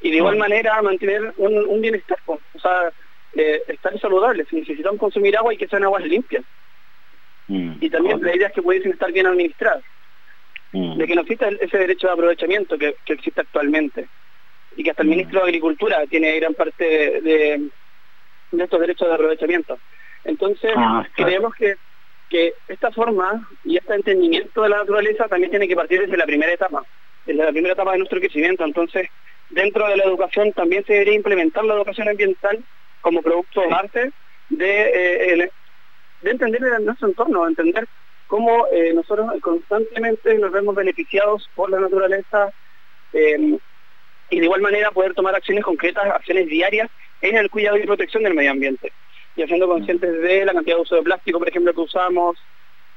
[0.00, 2.92] Y de igual manera mantener un, bienestar, o sea,
[3.34, 4.48] eh, estar saludables.
[4.48, 6.44] Si necesitamos consumir agua y que sean aguas limpias.
[7.48, 9.82] Y también la idea es que pudiesen estar bien administradas.
[10.72, 14.08] De que no exista ese derecho de aprovechamiento que, existe actualmente.
[14.74, 17.68] Y que hasta el ministro de Agricultura tiene gran parte de,
[18.52, 19.78] de estos derechos de aprovechamiento.
[20.24, 21.74] Entonces, ah, creemos que,
[22.28, 26.26] que esta forma y este entendimiento de la naturaleza también tiene que partir desde la
[26.26, 26.84] primera etapa,
[27.26, 28.64] desde la primera etapa de nuestro crecimiento.
[28.64, 29.08] Entonces,
[29.50, 32.62] dentro de la educación también se debería implementar la educación ambiental
[33.00, 34.12] como producto de arte
[34.48, 35.50] de, eh,
[36.22, 37.86] de entender nuestro entorno, entender
[38.26, 42.50] cómo eh, nosotros constantemente nos vemos beneficiados por la naturaleza
[43.12, 43.58] eh,
[44.30, 46.88] y de igual manera poder tomar acciones concretas, acciones diarias
[47.22, 48.92] en el cuidado y protección del medio ambiente
[49.36, 52.36] y haciendo conscientes de la cantidad de uso de plástico, por ejemplo, que usamos,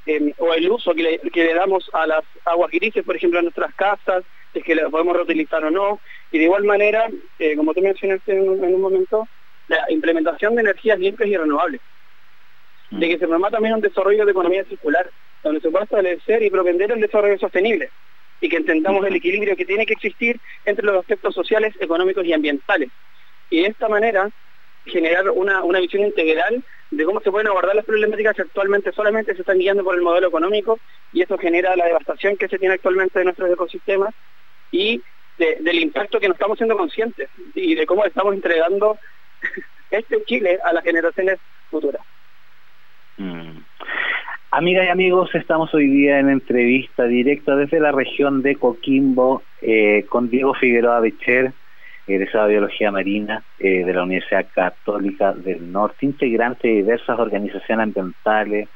[0.06, 3.74] em, o el uso que le, damos a las aguas grises, por ejemplo, en nuestras
[3.76, 6.00] casas, es que las podemos reutilizar o no,
[6.32, 7.10] y de igual manera,
[7.40, 9.28] eh, como tú mencionaste en un, momento,
[9.68, 11.82] la implementación de energías limpias y renovables,
[12.92, 13.00] mm.
[13.00, 15.10] de que se promueva también un desarrollo de economía circular,
[15.44, 17.90] donde se pueda establecer y propender el desarrollo sostenible,
[18.42, 22.34] y que entendamos el equilibrio que tiene que existir entre los aspectos sociales, económicos y
[22.34, 22.90] ambientales.
[23.50, 24.30] Y de esta manera
[24.86, 29.34] generar una, una visión integral de cómo se pueden abordar las problemáticas que actualmente solamente
[29.34, 30.80] se están guiando por el modelo económico
[31.12, 34.14] y eso genera la devastación que se tiene actualmente de nuestros ecosistemas
[34.72, 35.02] y
[35.38, 38.98] del impacto que no estamos siendo conscientes y de cómo estamos entregando
[39.92, 42.02] este Chile a las generaciones futuras.
[43.18, 43.58] Mm.
[44.52, 50.06] Amigas y amigos, estamos hoy día en entrevista directa desde la región de Coquimbo eh,
[50.08, 51.52] con Diego Figueroa Becher,
[52.08, 57.84] egresado de Biología Marina eh, de la Universidad Católica del Norte, integrante de diversas organizaciones
[57.84, 58.70] ambientales,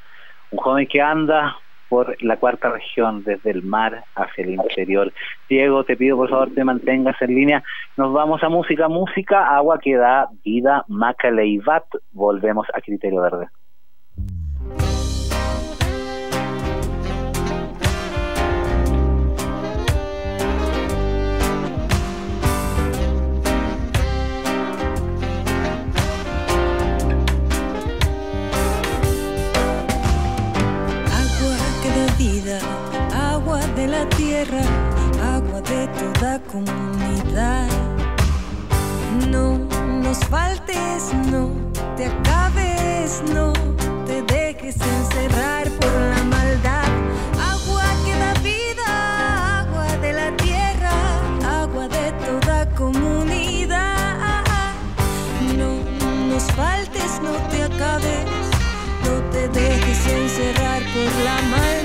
[0.50, 1.56] un joven que anda
[1.88, 5.12] por la cuarta región, desde el mar hacia el interior.
[5.48, 7.64] Diego, te pido por favor te mantengas en línea.
[7.96, 11.84] Nos vamos a música, música, agua que da vida, Macaleivat.
[12.12, 13.48] Volvemos a Criterio Verde.
[35.22, 37.68] Agua de toda comunidad.
[39.30, 39.58] No
[40.02, 41.50] nos faltes, no
[41.96, 43.52] te acabes, no
[44.06, 46.88] te dejes encerrar por la maldad.
[47.54, 50.92] Agua que da vida, agua de la tierra,
[51.62, 54.44] agua de toda comunidad.
[55.56, 55.70] No
[56.28, 58.26] nos faltes, no te acabes,
[59.04, 61.79] no te dejes encerrar por la maldad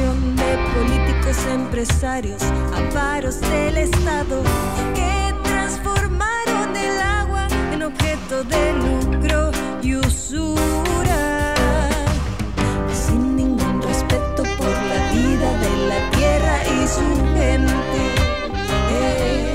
[0.00, 2.42] de políticos empresarios,
[2.74, 4.42] amparos del Estado
[4.94, 9.50] que transformaron el agua en objeto de lucro
[9.82, 11.54] y usura.
[12.94, 17.80] Sin ningún respeto por la vida de la tierra y su gente.
[18.80, 19.49] Aprueban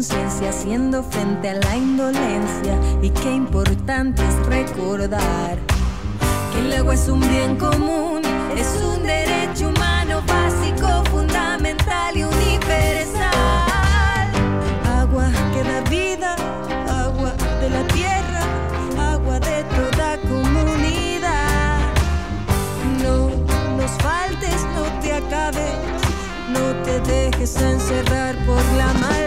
[0.00, 5.58] conciencia haciendo frente a la indolencia y qué importante es recordar
[6.50, 8.22] que el agua es un bien común,
[8.56, 13.30] es un derecho humano básico, fundamental y universal.
[14.86, 16.34] Agua que da vida,
[16.88, 18.42] agua de la tierra,
[19.12, 21.78] agua de toda comunidad.
[23.02, 23.28] No
[23.76, 25.74] nos faltes, no te acabes,
[26.48, 29.19] no te dejes encerrar por la maldad.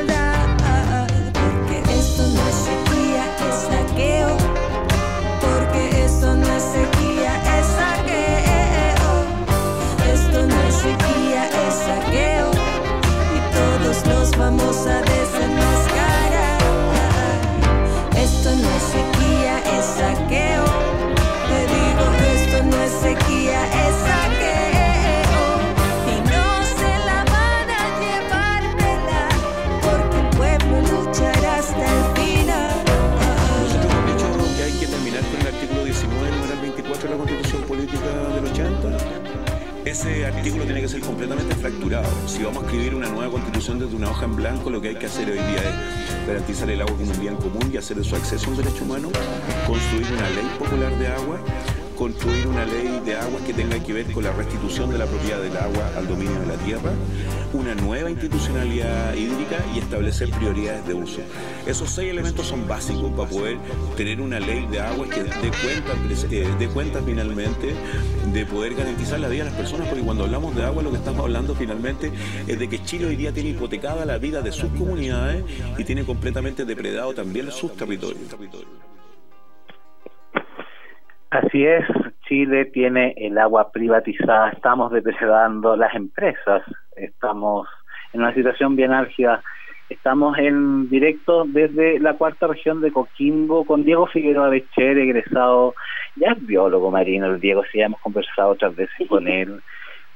[40.03, 42.09] Ese artículo tiene que ser completamente fracturado.
[42.27, 44.95] Si vamos a escribir una nueva constitución desde una hoja en blanco, lo que hay
[44.95, 48.03] que hacer hoy día es garantizar el agua como un bien común y hacer de
[48.03, 49.07] su acceso un derecho humano,
[49.65, 51.39] construir una ley popular de agua,
[51.95, 55.41] construir una ley de agua que tenga que ver con la restitución de la propiedad
[55.41, 56.91] del agua al dominio de la tierra,
[57.53, 61.21] una nueva institucionalidad hídrica y establecer prioridades de uso.
[61.65, 63.57] Esos seis elementos son básicos para poder
[63.95, 65.93] tener una ley de agua que dé cuenta,
[66.31, 67.73] eh, dé cuenta finalmente
[68.33, 70.97] de poder garantizar la vida de las personas, porque cuando hablamos de agua lo que
[70.97, 72.11] estamos hablando finalmente
[72.47, 75.43] es de que Chile hoy día tiene hipotecada la vida de sus comunidades
[75.77, 78.21] y tiene completamente depredado también sus territorios.
[81.33, 81.83] Así es,
[82.27, 86.61] Chile tiene el agua privatizada, estamos depredando las empresas,
[86.95, 87.67] estamos
[88.13, 89.41] en una situación bien álgida.
[89.89, 95.73] Estamos en directo desde la cuarta región de Coquimbo con Diego Figueroa Becher, egresado,
[96.17, 99.59] ya es biólogo marino, el Diego, sí, ya hemos conversado otras veces con él,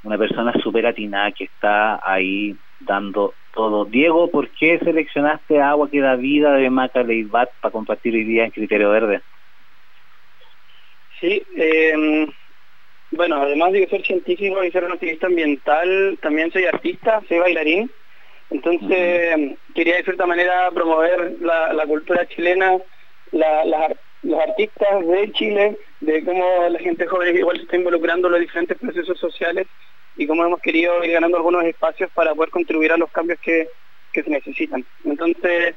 [0.03, 3.85] una persona súper atinada que está ahí dando todo.
[3.85, 8.45] Diego, ¿por qué seleccionaste agua que da vida de Maca Leibat para compartir hoy día
[8.45, 9.23] en Criterio Verde?
[11.19, 12.27] Sí, eh,
[13.11, 17.91] bueno, además de ser científico y ser un activista ambiental, también soy artista, soy bailarín.
[18.49, 22.77] Entonces, quería de cierta manera promover la, la cultura chilena,
[23.31, 28.27] la, la, los artistas de Chile, de cómo la gente joven igual se está involucrando
[28.27, 29.67] en los diferentes procesos sociales
[30.15, 33.67] y cómo hemos querido ir ganando algunos espacios para poder contribuir a los cambios que,
[34.11, 34.85] que se necesitan.
[35.03, 35.75] Entonces,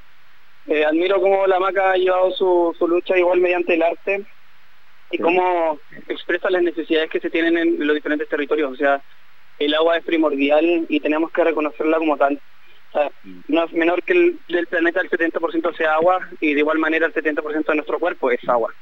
[0.66, 4.26] eh, admiro cómo la MACA ha llevado su, su lucha igual mediante el arte
[5.10, 8.72] y cómo expresa las necesidades que se tienen en los diferentes territorios.
[8.72, 9.02] O sea,
[9.58, 12.40] el agua es primordial y tenemos que reconocerla como tal.
[12.90, 13.12] O sea,
[13.48, 17.06] no es menor que el del planeta el 70% sea agua y de igual manera
[17.06, 18.72] el 70% de nuestro cuerpo es agua.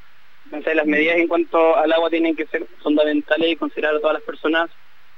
[0.47, 4.15] Entonces las medidas en cuanto al agua tienen que ser fundamentales y considerar a todas
[4.15, 4.71] las personas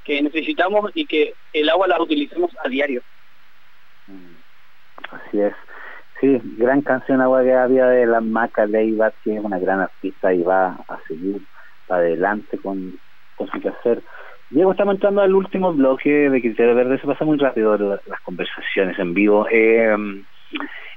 [0.05, 3.03] que necesitamos y que el agua la utilicemos a diario.
[5.11, 5.55] Así es.
[6.21, 10.35] Sí, gran canción Agua que había de la Maca Leiva, que es una gran artista
[10.35, 11.37] y va a seguir
[11.89, 12.93] adelante con,
[13.35, 14.03] con su quehacer.
[14.51, 18.21] Diego, estamos entrando al último bloque de Criterio Verde, se pasa muy rápido la- las
[18.23, 19.47] conversaciones en vivo.
[19.51, 19.97] Eh,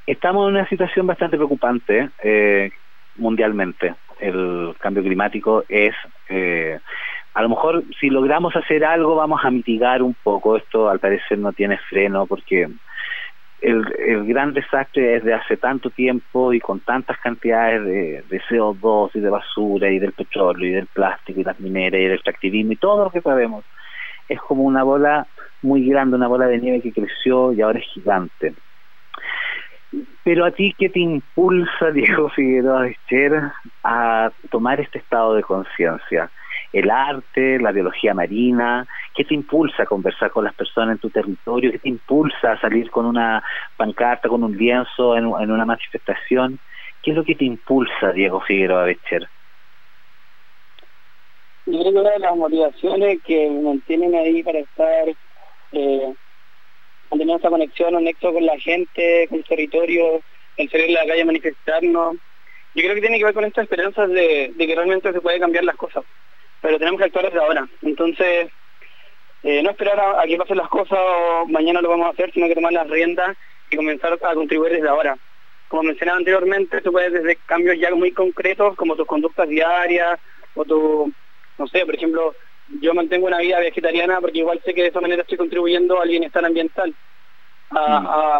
[0.05, 2.71] estamos en una situación bastante preocupante eh,
[3.15, 3.95] mundialmente.
[4.19, 5.93] El cambio climático es,
[6.29, 6.79] eh,
[7.33, 11.39] a lo mejor si logramos hacer algo vamos a mitigar un poco, esto al parecer
[11.39, 12.67] no tiene freno porque
[13.63, 19.11] el, gran desastre es de hace tanto tiempo y con tantas cantidades de, de CO2
[19.13, 22.73] y de basura y del petróleo y del plástico y las mineras y del extractivismo
[22.73, 23.63] y todo lo que sabemos.
[24.27, 25.27] Es como una bola
[25.61, 28.53] muy grande, una bola de nieve que creció y ahora es gigante.
[30.23, 33.51] Pero a ti, ¿qué te impulsa, Diego Figueroa Becher,
[33.83, 36.29] a tomar este estado de conciencia?
[36.73, 41.11] El arte, la biología marina, ¿qué te impulsa a conversar con las personas en tu
[41.11, 41.71] territorio?
[41.71, 43.43] ¿Qué te impulsa a salir con una
[43.77, 46.59] pancarta, con un lienzo en, una manifestación?
[47.03, 49.29] ¿Qué es lo que te impulsa, Diego Figueroa Becher?
[51.67, 55.09] Yo creo que una de las motivaciones que me mantienen ahí para estar,
[55.73, 56.13] eh,
[57.11, 60.23] manteniendo esa conexión, un nexo con la gente, con el territorio,
[60.55, 62.15] el salir a la calle a manifestarnos,
[62.73, 65.39] yo creo que tiene que ver con estas esperanzas de, de que realmente se puede
[65.39, 66.03] cambiar las cosas,
[66.63, 67.67] pero tenemos que actuar desde ahora.
[67.81, 68.49] Entonces,
[69.43, 72.31] eh, no esperar a, a que pasen las cosas o mañana lo vamos a hacer,
[72.31, 73.35] sino que tomar las riendas
[73.69, 75.17] y comenzar a contribuir desde ahora.
[75.67, 80.17] Como mencionaba anteriormente, se puede desde cambios ya muy concretos, como tus conductas diarias
[80.55, 81.11] o tu
[81.57, 82.33] no sé, por ejemplo,
[82.81, 86.07] yo mantengo una vida vegetariana porque igual sé que de esa manera estoy contribuyendo al
[86.07, 86.95] bienestar ambiental,
[87.71, 88.39] a, a,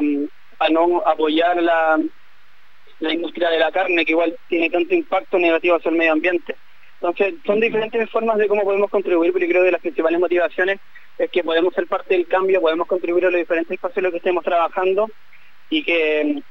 [0.59, 1.99] a no apoyar la,
[2.99, 6.55] la industria de la carne que igual tiene tanto impacto negativo hacia el medio ambiente.
[7.03, 10.79] Entonces, son diferentes formas de cómo podemos contribuir, pero creo que las principales motivaciones
[11.17, 14.11] es que podemos ser parte del cambio, podemos contribuir a los diferentes espacios en los
[14.13, 15.09] que estemos trabajando
[15.69, 16.41] y que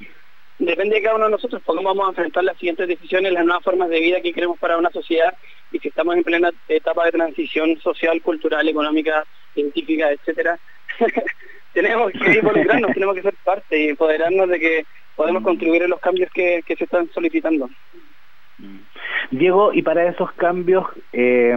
[0.59, 3.46] mm, depende de cada uno de nosotros cómo vamos a enfrentar las siguientes decisiones, las
[3.46, 5.34] nuevas formas de vida que queremos para una sociedad
[5.72, 9.24] y si estamos en plena etapa de transición social, cultural, económica,
[9.55, 10.59] científica, etcétera,
[11.72, 14.86] tenemos que involucrarnos, tenemos que ser parte y empoderarnos de que
[15.16, 17.70] podemos contribuir en los cambios que se están solicitando.
[19.30, 21.56] Diego, y para esos cambios eh,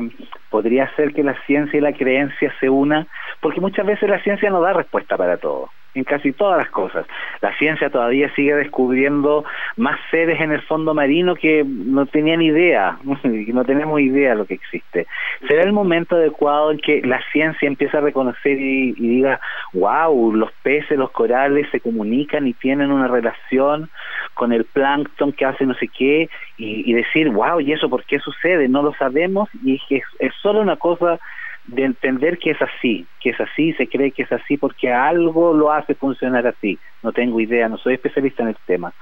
[0.50, 3.08] podría ser que la ciencia y la creencia se unan,
[3.42, 7.06] porque muchas veces la ciencia no da respuesta para todo en casi todas las cosas.
[7.42, 9.46] La ciencia todavía sigue descubriendo
[9.78, 14.46] más seres en el fondo marino que no tenían idea, no tenemos idea de lo
[14.46, 15.08] que existe.
[15.48, 19.40] ¿Será el momento adecuado en que la ciencia empiece a reconocer y, diga,
[19.74, 23.90] wow, los peces, los corales se comunican y tienen una relación
[24.34, 28.20] con el plancton que hace no sé qué, y, decir, wow, ¿y eso por qué
[28.20, 28.68] sucede?
[28.68, 31.20] No lo sabemos y es, es solo una cosa
[31.68, 35.54] de entender que es así, que es así, se cree que es así porque algo
[35.54, 36.80] lo hace funcionar así.
[37.02, 38.94] No tengo idea, no soy especialista en el tema.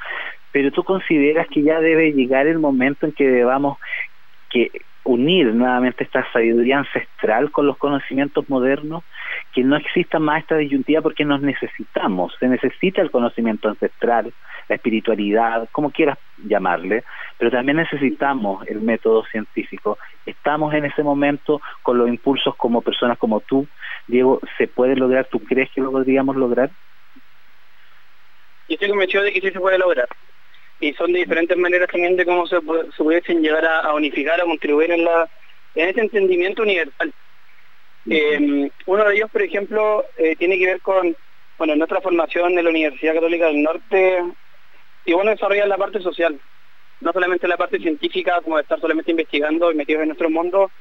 [0.52, 3.78] Pero tú consideras que ya debe llegar el momento en que debamos
[4.50, 4.70] que
[5.04, 9.04] unir nuevamente esta sabiduría ancestral con los conocimientos modernos,
[9.52, 14.34] que no exista más esta disyuntiva porque nos necesitamos, se necesita el conocimiento ancestral,
[14.70, 17.04] la espiritualidad, como quieras llamarle,
[17.38, 19.98] pero también necesitamos el método científico.
[20.26, 23.68] Estamos en ese momento con los impulsos como personas como tú.
[24.08, 25.28] Diego, ¿se puede lograr?
[25.30, 26.72] ¿Tú crees que lo podríamos lograr?
[28.70, 30.08] Yo estoy convencido de que sí se puede lograr.
[30.80, 34.46] Y son de diferentes maneras también de cómo se, se pudiesen llegar a, unificar, a
[34.46, 35.30] contribuir en, la,
[35.76, 37.14] en este entendimiento universal.
[38.10, 41.16] Eh, uno de ellos, por ejemplo, eh, tiene que ver con
[41.58, 44.24] bueno, nuestra formación en la Universidad Católica del Norte
[45.06, 46.40] y bueno, desarrollar la parte social,
[47.02, 50.72] no solamente la parte científica, como estar solamente investigando y metidos en nuestro mundo,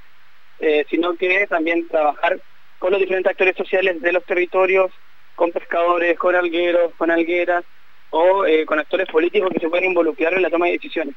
[0.60, 2.40] eh, sino que también trabajar
[2.78, 4.92] con los diferentes actores sociales de los territorios,
[5.34, 7.64] con pescadores, con algueros, con algueras,
[8.12, 11.14] o eh, con actores políticos que se pueden involucrar en la toma de decisiones.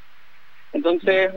[0.72, 1.32] Entonces,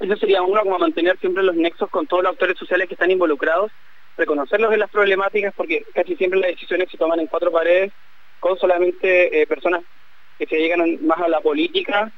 [0.00, 3.10] eso sería uno como mantener siempre los nexos con todos los actores sociales que están
[3.10, 3.70] involucrados,
[4.16, 7.92] reconocerlos en las problemáticas, porque casi siempre las decisiones se toman en cuatro paredes,
[8.40, 9.82] con solamente eh, personas
[10.36, 12.10] que se llegan más a la política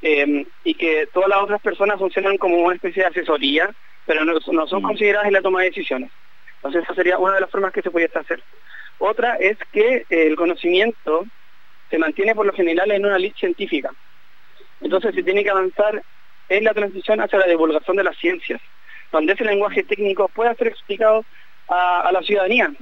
[0.00, 3.74] em, y que todas las otras personas funcionan como una especie de asesoría,
[4.06, 4.86] pero no, son mm.
[4.86, 6.10] consideradas en la toma de decisiones.
[6.56, 8.42] Entonces esa sería una de las formas que se pudiese hacer.
[8.98, 11.26] Otra es que el conocimiento
[11.90, 13.90] se mantiene por lo general en una lista científica.
[14.80, 16.02] Entonces se tiene que avanzar
[16.48, 18.60] en la transición hacia la divulgación de las ciencias,
[19.12, 21.24] donde ese lenguaje técnico pueda ser explicado
[21.68, 22.72] a, a la ciudadanía,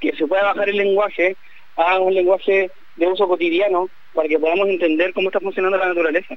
[0.00, 1.36] que se pueda bajar el lenguaje
[1.76, 6.36] a un lenguaje de uso cotidiano para que podamos entender cómo está funcionando la naturaleza.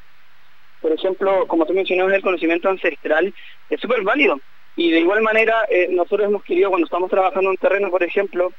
[0.81, 3.33] Por ejemplo, como tú mencionabas, el conocimiento ancestral
[3.69, 4.39] es súper válido.
[4.75, 8.53] Y de igual manera, eh, nosotros hemos querido, cuando estamos trabajando en terreno, por ejemplo,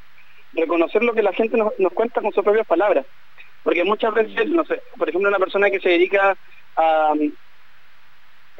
[0.53, 3.07] reconocer lo que la gente nos, cuenta con sus propias palabras.
[3.63, 6.37] Porque muchas veces, no sé, por ejemplo, una persona que se dedica
[6.77, 7.15] a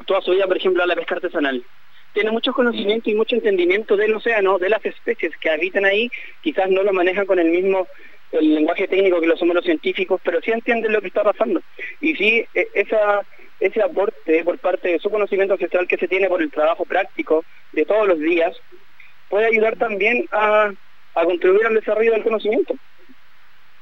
[0.05, 1.63] toda su vida, por ejemplo, a la pesca artesanal,
[2.13, 6.09] tiene mucho conocimiento y mucho entendimiento del océano, de las especies que habitan ahí,
[6.41, 7.87] quizás no lo maneja con el mismo
[8.31, 11.61] el lenguaje técnico que lo somos los científicos, pero sí entienden lo que está pasando.
[11.99, 12.67] Y sí, e,
[13.59, 17.43] ese aporte por parte de su conocimiento ancestral que se tiene por el trabajo práctico
[17.71, 18.55] de todos los días,
[19.29, 20.71] puede ayudar también a,
[21.15, 22.73] a contribuir al desarrollo del conocimiento.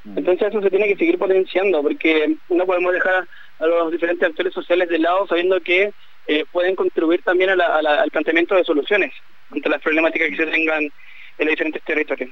[0.04, 0.18] Mm.
[0.18, 3.26] Entonces eso se tiene que seguir potenciando, porque no podemos dejar
[3.58, 5.92] a, los diferentes actores sociales de lado sabiendo que
[6.26, 9.12] eh, pueden contribuir también al planteamiento de soluciones
[9.50, 10.92] ante las problemáticas que se tengan en
[11.46, 12.30] los diferentes territorios.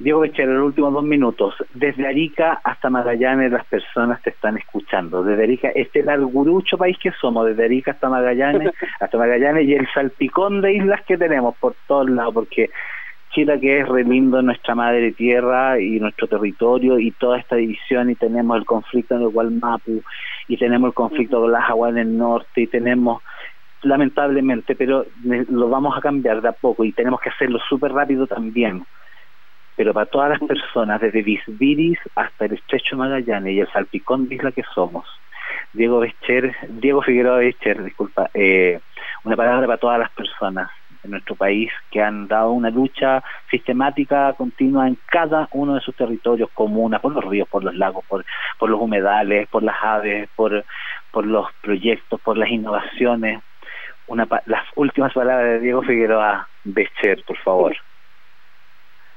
[0.00, 4.56] Diego Becher, en los últimos dos minutos, desde Arica hasta Magallanes las personas te están
[4.56, 5.24] escuchando.
[5.24, 9.88] Desde Arica, este largurucho país que somos, desde Arica hasta Magallanes, hasta Magallanes y el
[9.92, 12.70] salpicón de islas que tenemos por todos lados, porque
[13.30, 18.10] Chile que es re lindo nuestra madre tierra y nuestro territorio y toda esta división
[18.10, 20.02] y tenemos el conflicto en el Gualmapu
[20.48, 23.22] y tenemos el conflicto con las aguas del norte y tenemos
[23.82, 28.26] lamentablemente, pero lo vamos a cambiar de a poco y tenemos que hacerlo súper rápido
[28.26, 28.84] también.
[29.76, 34.34] Pero para todas las personas, desde Visbiris hasta el Estrecho Magallanes y el Salpicón de
[34.36, 35.06] Isla que somos.
[35.72, 38.80] Diego Becher, Diego Figueroa Becher, disculpa, eh,
[39.22, 40.70] una palabra para todas las personas
[41.04, 45.94] en nuestro país que han dado una lucha sistemática, continua en cada uno de sus
[45.94, 48.24] territorios comunas, por los ríos, por los lagos, por,
[48.58, 50.64] por los humedales, por las aves, por,
[51.10, 53.42] por los proyectos, por las innovaciones.
[54.06, 57.76] Una, las últimas palabras de Diego Figueroa Becher, por favor.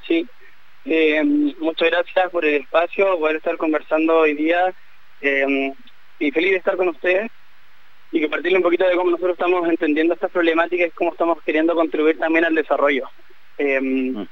[0.05, 0.27] Sí,
[0.85, 1.23] eh,
[1.59, 4.73] muchas gracias por el espacio, poder estar conversando hoy día
[5.21, 5.73] eh,
[6.19, 7.31] y feliz de estar con ustedes
[8.11, 11.75] y compartirle un poquito de cómo nosotros estamos entendiendo estas problemáticas y cómo estamos queriendo
[11.75, 13.09] contribuir también al desarrollo.
[13.57, 14.25] Eh,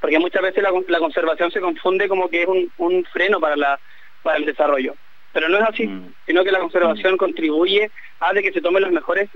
[0.00, 3.80] porque muchas veces la, conservación se confunde como que es un, freno para, la,
[4.22, 4.94] para el desarrollo.
[5.32, 6.14] Pero no es así, mm.
[6.26, 7.90] sino que la conservación contribuye
[8.20, 9.28] a de que se tomen las mejores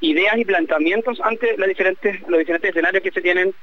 [0.00, 3.54] ideas y planteamientos ante las diferentes, los diferentes escenarios que se tienen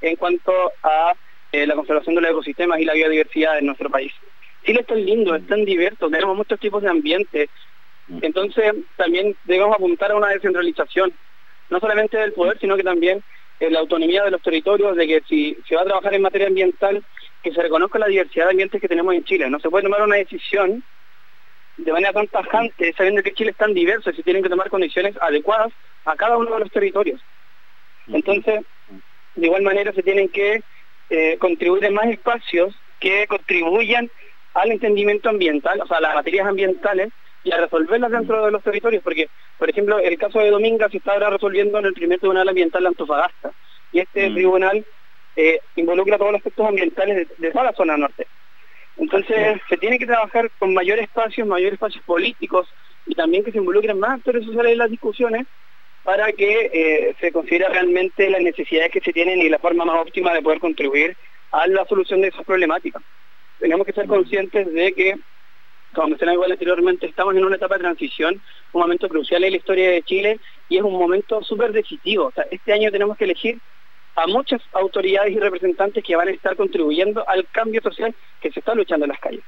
[0.00, 0.52] en cuanto
[0.82, 1.14] a
[1.52, 4.12] eh, la conservación de los ecosistemas y la biodiversidad en nuestro país.
[4.64, 7.48] Chile es tan lindo, es tan diverso, tenemos muchos tipos de ambiente,
[8.08, 11.12] entonces también debemos apuntar a una descentralización,
[11.70, 13.22] no solamente del poder, sino que también
[13.58, 16.46] en la autonomía de los territorios, de que si se va a trabajar en materia
[16.46, 17.02] ambiental,
[17.42, 19.48] que se reconozca la diversidad de ambientes que tenemos en Chile.
[19.48, 20.82] No se puede tomar una decisión
[21.76, 24.70] de manera tan tajante, sabiendo que Chile es tan diverso y se tienen que tomar
[24.70, 25.72] condiciones adecuadas
[26.04, 27.20] a cada uno de los territorios.
[28.08, 28.60] Entonces,
[29.34, 30.62] de igual manera se tienen que
[31.10, 34.10] eh, contribuir en más espacios que contribuyan
[34.54, 37.10] al entendimiento ambiental, o sea, las materias ambientales,
[37.46, 40.96] y a resolverlas dentro de los territorios, porque, por ejemplo, el caso de Dominga se
[40.96, 43.52] está ahora resolviendo en el primer tribunal ambiental de Antofagasta,
[43.92, 44.34] y este mm.
[44.34, 44.84] tribunal
[45.36, 48.26] eh, involucra todos los aspectos ambientales de, toda la zona norte.
[48.96, 52.66] Entonces, se tiene que trabajar con mayores espacios, mayores espacios políticos,
[53.06, 55.46] y también que se involucren más actores sociales en las discusiones,
[56.02, 60.00] para que eh, se considere realmente las necesidades que se tienen y la forma más
[60.00, 61.16] óptima de poder contribuir
[61.52, 63.02] a la solución de esas problemáticas.
[63.60, 64.08] Tenemos que ser mm.
[64.08, 65.14] conscientes de que
[65.96, 68.40] como mencionaba igual anteriormente, estamos en una etapa de transición,
[68.72, 70.38] un momento crucial en la historia de Chile
[70.68, 72.32] y es un momento súper decisivo.
[72.50, 73.58] este año tenemos que elegir
[74.14, 78.60] a muchas autoridades y representantes que van a estar contribuyendo al cambio social que se
[78.60, 79.42] está luchando en las calles.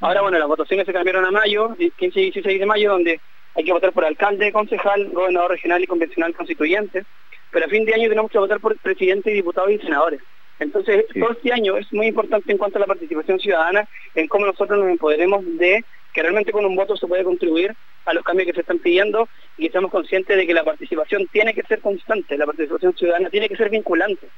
[0.00, 3.20] ahora, bueno, las votaciones se cambiaron a mayo, 15 y 16 de mayo, donde
[3.54, 7.04] hay que votar por alcalde, concejal, gobernador regional y convencional constituyente,
[7.50, 10.20] pero a fin de año tenemos que votar por presidente, diputados y senadores.
[10.58, 14.46] Entonces, todo este año es muy importante en cuanto a la participación ciudadana, en cómo
[14.46, 15.84] nosotros nos empoderemos de
[16.14, 17.74] que realmente con un voto se puede contribuir
[18.06, 19.28] a los cambios que se están pidiendo
[19.58, 23.28] y que estamos conscientes de que la participación tiene que ser constante, la participación ciudadana
[23.28, 24.28] tiene que ser vinculante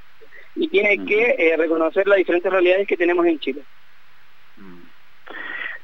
[0.57, 3.62] y tiene que eh, reconocer las diferentes realidades que tenemos en Chile.
[4.57, 4.89] Mm.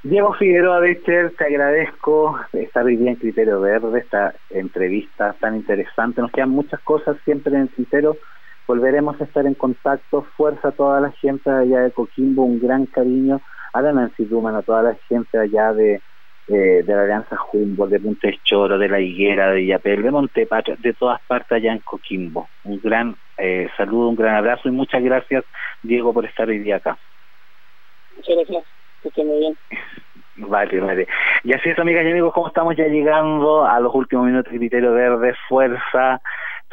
[0.03, 6.21] Diego Figueroa Becher, te agradezco estar hoy día en Criterio Verde, esta entrevista tan interesante.
[6.21, 8.19] Nos quedan muchas cosas siempre en el criterio
[8.67, 10.27] volveremos a estar en contacto.
[10.37, 13.41] Fuerza a toda la gente allá de Coquimbo, un gran cariño
[13.73, 16.01] a la Nancy Duman, a toda la gente allá de,
[16.49, 20.77] eh, de la Alianza Humboldt, de Punta Choro, de La Higuera, de Yapel, de Montepatria,
[20.79, 22.49] de todas partes allá en Coquimbo.
[22.65, 25.45] Un gran eh, saludo, un gran abrazo y muchas gracias,
[25.83, 26.97] Diego, por estar hoy día acá.
[28.17, 28.65] Muchas gracias,
[29.15, 29.57] que muy bien.
[30.37, 31.07] Vale, vale.
[31.45, 34.59] Y así es, amigas y amigos, como estamos ya llegando a los últimos minutos de
[34.59, 36.21] Criterio Verde, fuerza,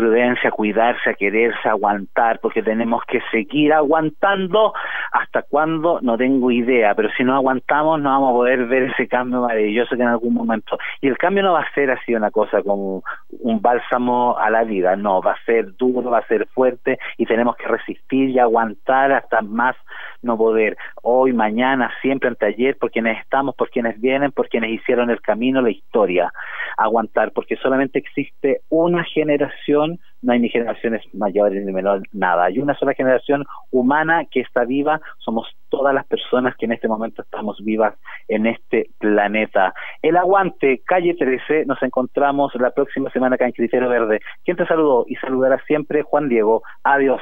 [0.02, 4.74] prudencia, cuidarse, a quererse, aguantar, porque tenemos que seguir aguantando
[5.12, 9.08] hasta cuando no tengo idea, pero si no aguantamos no vamos a poder ver ese
[9.08, 10.80] cambio maravilloso que en algún momento.
[11.02, 13.04] Y el cambio no va a ser así una cosa como
[13.42, 17.28] un bálsamo a la vida, no, va a ser duro, va a ser fuerte y
[17.28, 19.76] tenemos que resistir y aguantar hasta más
[20.22, 20.78] no poder.
[21.02, 25.22] Hoy, mañana, siempre, ante ayer, por quienes estamos, por quienes vienen, por quienes hicieron el
[25.22, 26.32] camino, la historia.
[26.78, 29.91] Aguantar, porque solamente existe una generación
[30.22, 32.46] no hay ni generaciones mayores ni menores, nada.
[32.46, 36.88] Hay una sola generación humana que está viva, somos todas las personas que en este
[36.88, 37.96] momento estamos vivas
[38.28, 39.74] en este planeta.
[40.02, 44.22] El aguante, calle 13, nos encontramos la próxima semana acá en Criterio Verde.
[44.44, 45.06] ¿Quién te saludó?
[45.08, 46.64] Y saludará siempre Juan Diego.
[46.84, 47.22] Adiós.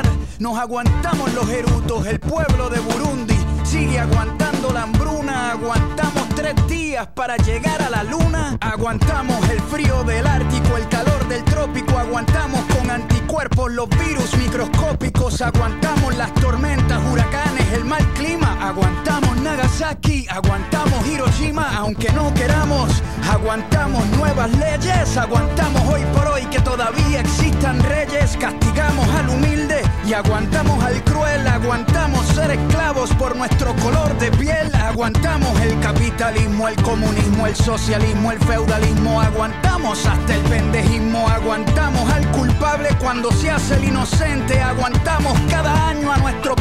[0.39, 3.35] Nos aguantamos los erutos, el pueblo de Burundi
[3.71, 5.51] sigue aguantando la hambruna.
[5.51, 8.57] Aguantamos tres días para llegar a la luna.
[8.59, 11.97] Aguantamos el frío del Ártico, el calor del trópico.
[11.97, 12.91] Aguantamos con
[13.31, 15.41] anticuerpos los virus microscópicos.
[15.41, 18.57] Aguantamos las tormentas, huracanes, el mal clima.
[18.61, 23.01] Aguantamos Nagasaki, aguantamos Hiroshima, aunque no queramos.
[23.31, 28.35] Aguantamos nuevas leyes, aguantamos hoy por hoy que todavía existan reyes.
[28.37, 31.47] Castigamos al humilde y aguantamos al cruel.
[31.47, 34.75] Aguantamos ser esclavos por nuestro color de piel.
[34.75, 39.21] Aguantamos el capitalismo, el comunismo, el socialismo, el feudalismo.
[39.21, 41.29] Aguantamos hasta el pendejismo.
[41.29, 46.55] Aguantamos al culpable cuando cuando se hace el inocente, aguantamos cada año a nuestro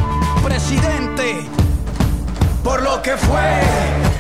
[0.45, 1.49] presidente.
[2.63, 3.63] Por lo que fue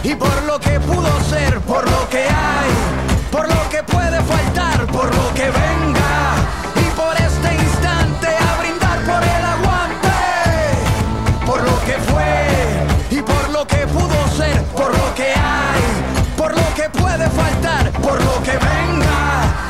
[0.02, 2.70] y por lo que pudo ser, por lo que hay,
[3.30, 6.34] por lo que puede faltar, por lo que venga
[6.76, 10.08] y por este instante a brindar por el aguante.
[11.44, 15.82] Por lo que fue y por lo que pudo ser, por lo que hay,
[16.38, 19.69] por lo que puede faltar, por lo que venga.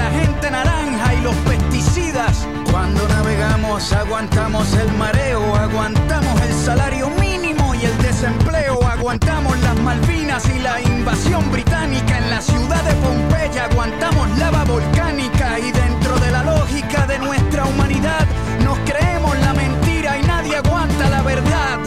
[0.00, 2.46] agente naranja y los pesticidas.
[2.70, 8.78] Cuando navegamos, aguantamos el mareo, aguantamos el salario mínimo y el desempleo.
[8.86, 13.64] Aguantamos las Malvinas y la invasión británica en la ciudad de Pompeya.
[13.64, 18.26] Aguantamos lava volcánica y dentro de la lógica de nuestra humanidad
[18.64, 21.78] nos creemos la mentira y nadie aguanta la verdad.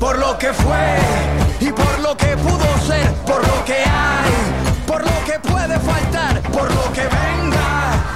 [0.00, 0.98] Por lo que fue
[1.60, 4.32] y por lo que pudo ser, por lo que hay,
[4.86, 8.15] por lo que puede faltar, por lo que venga.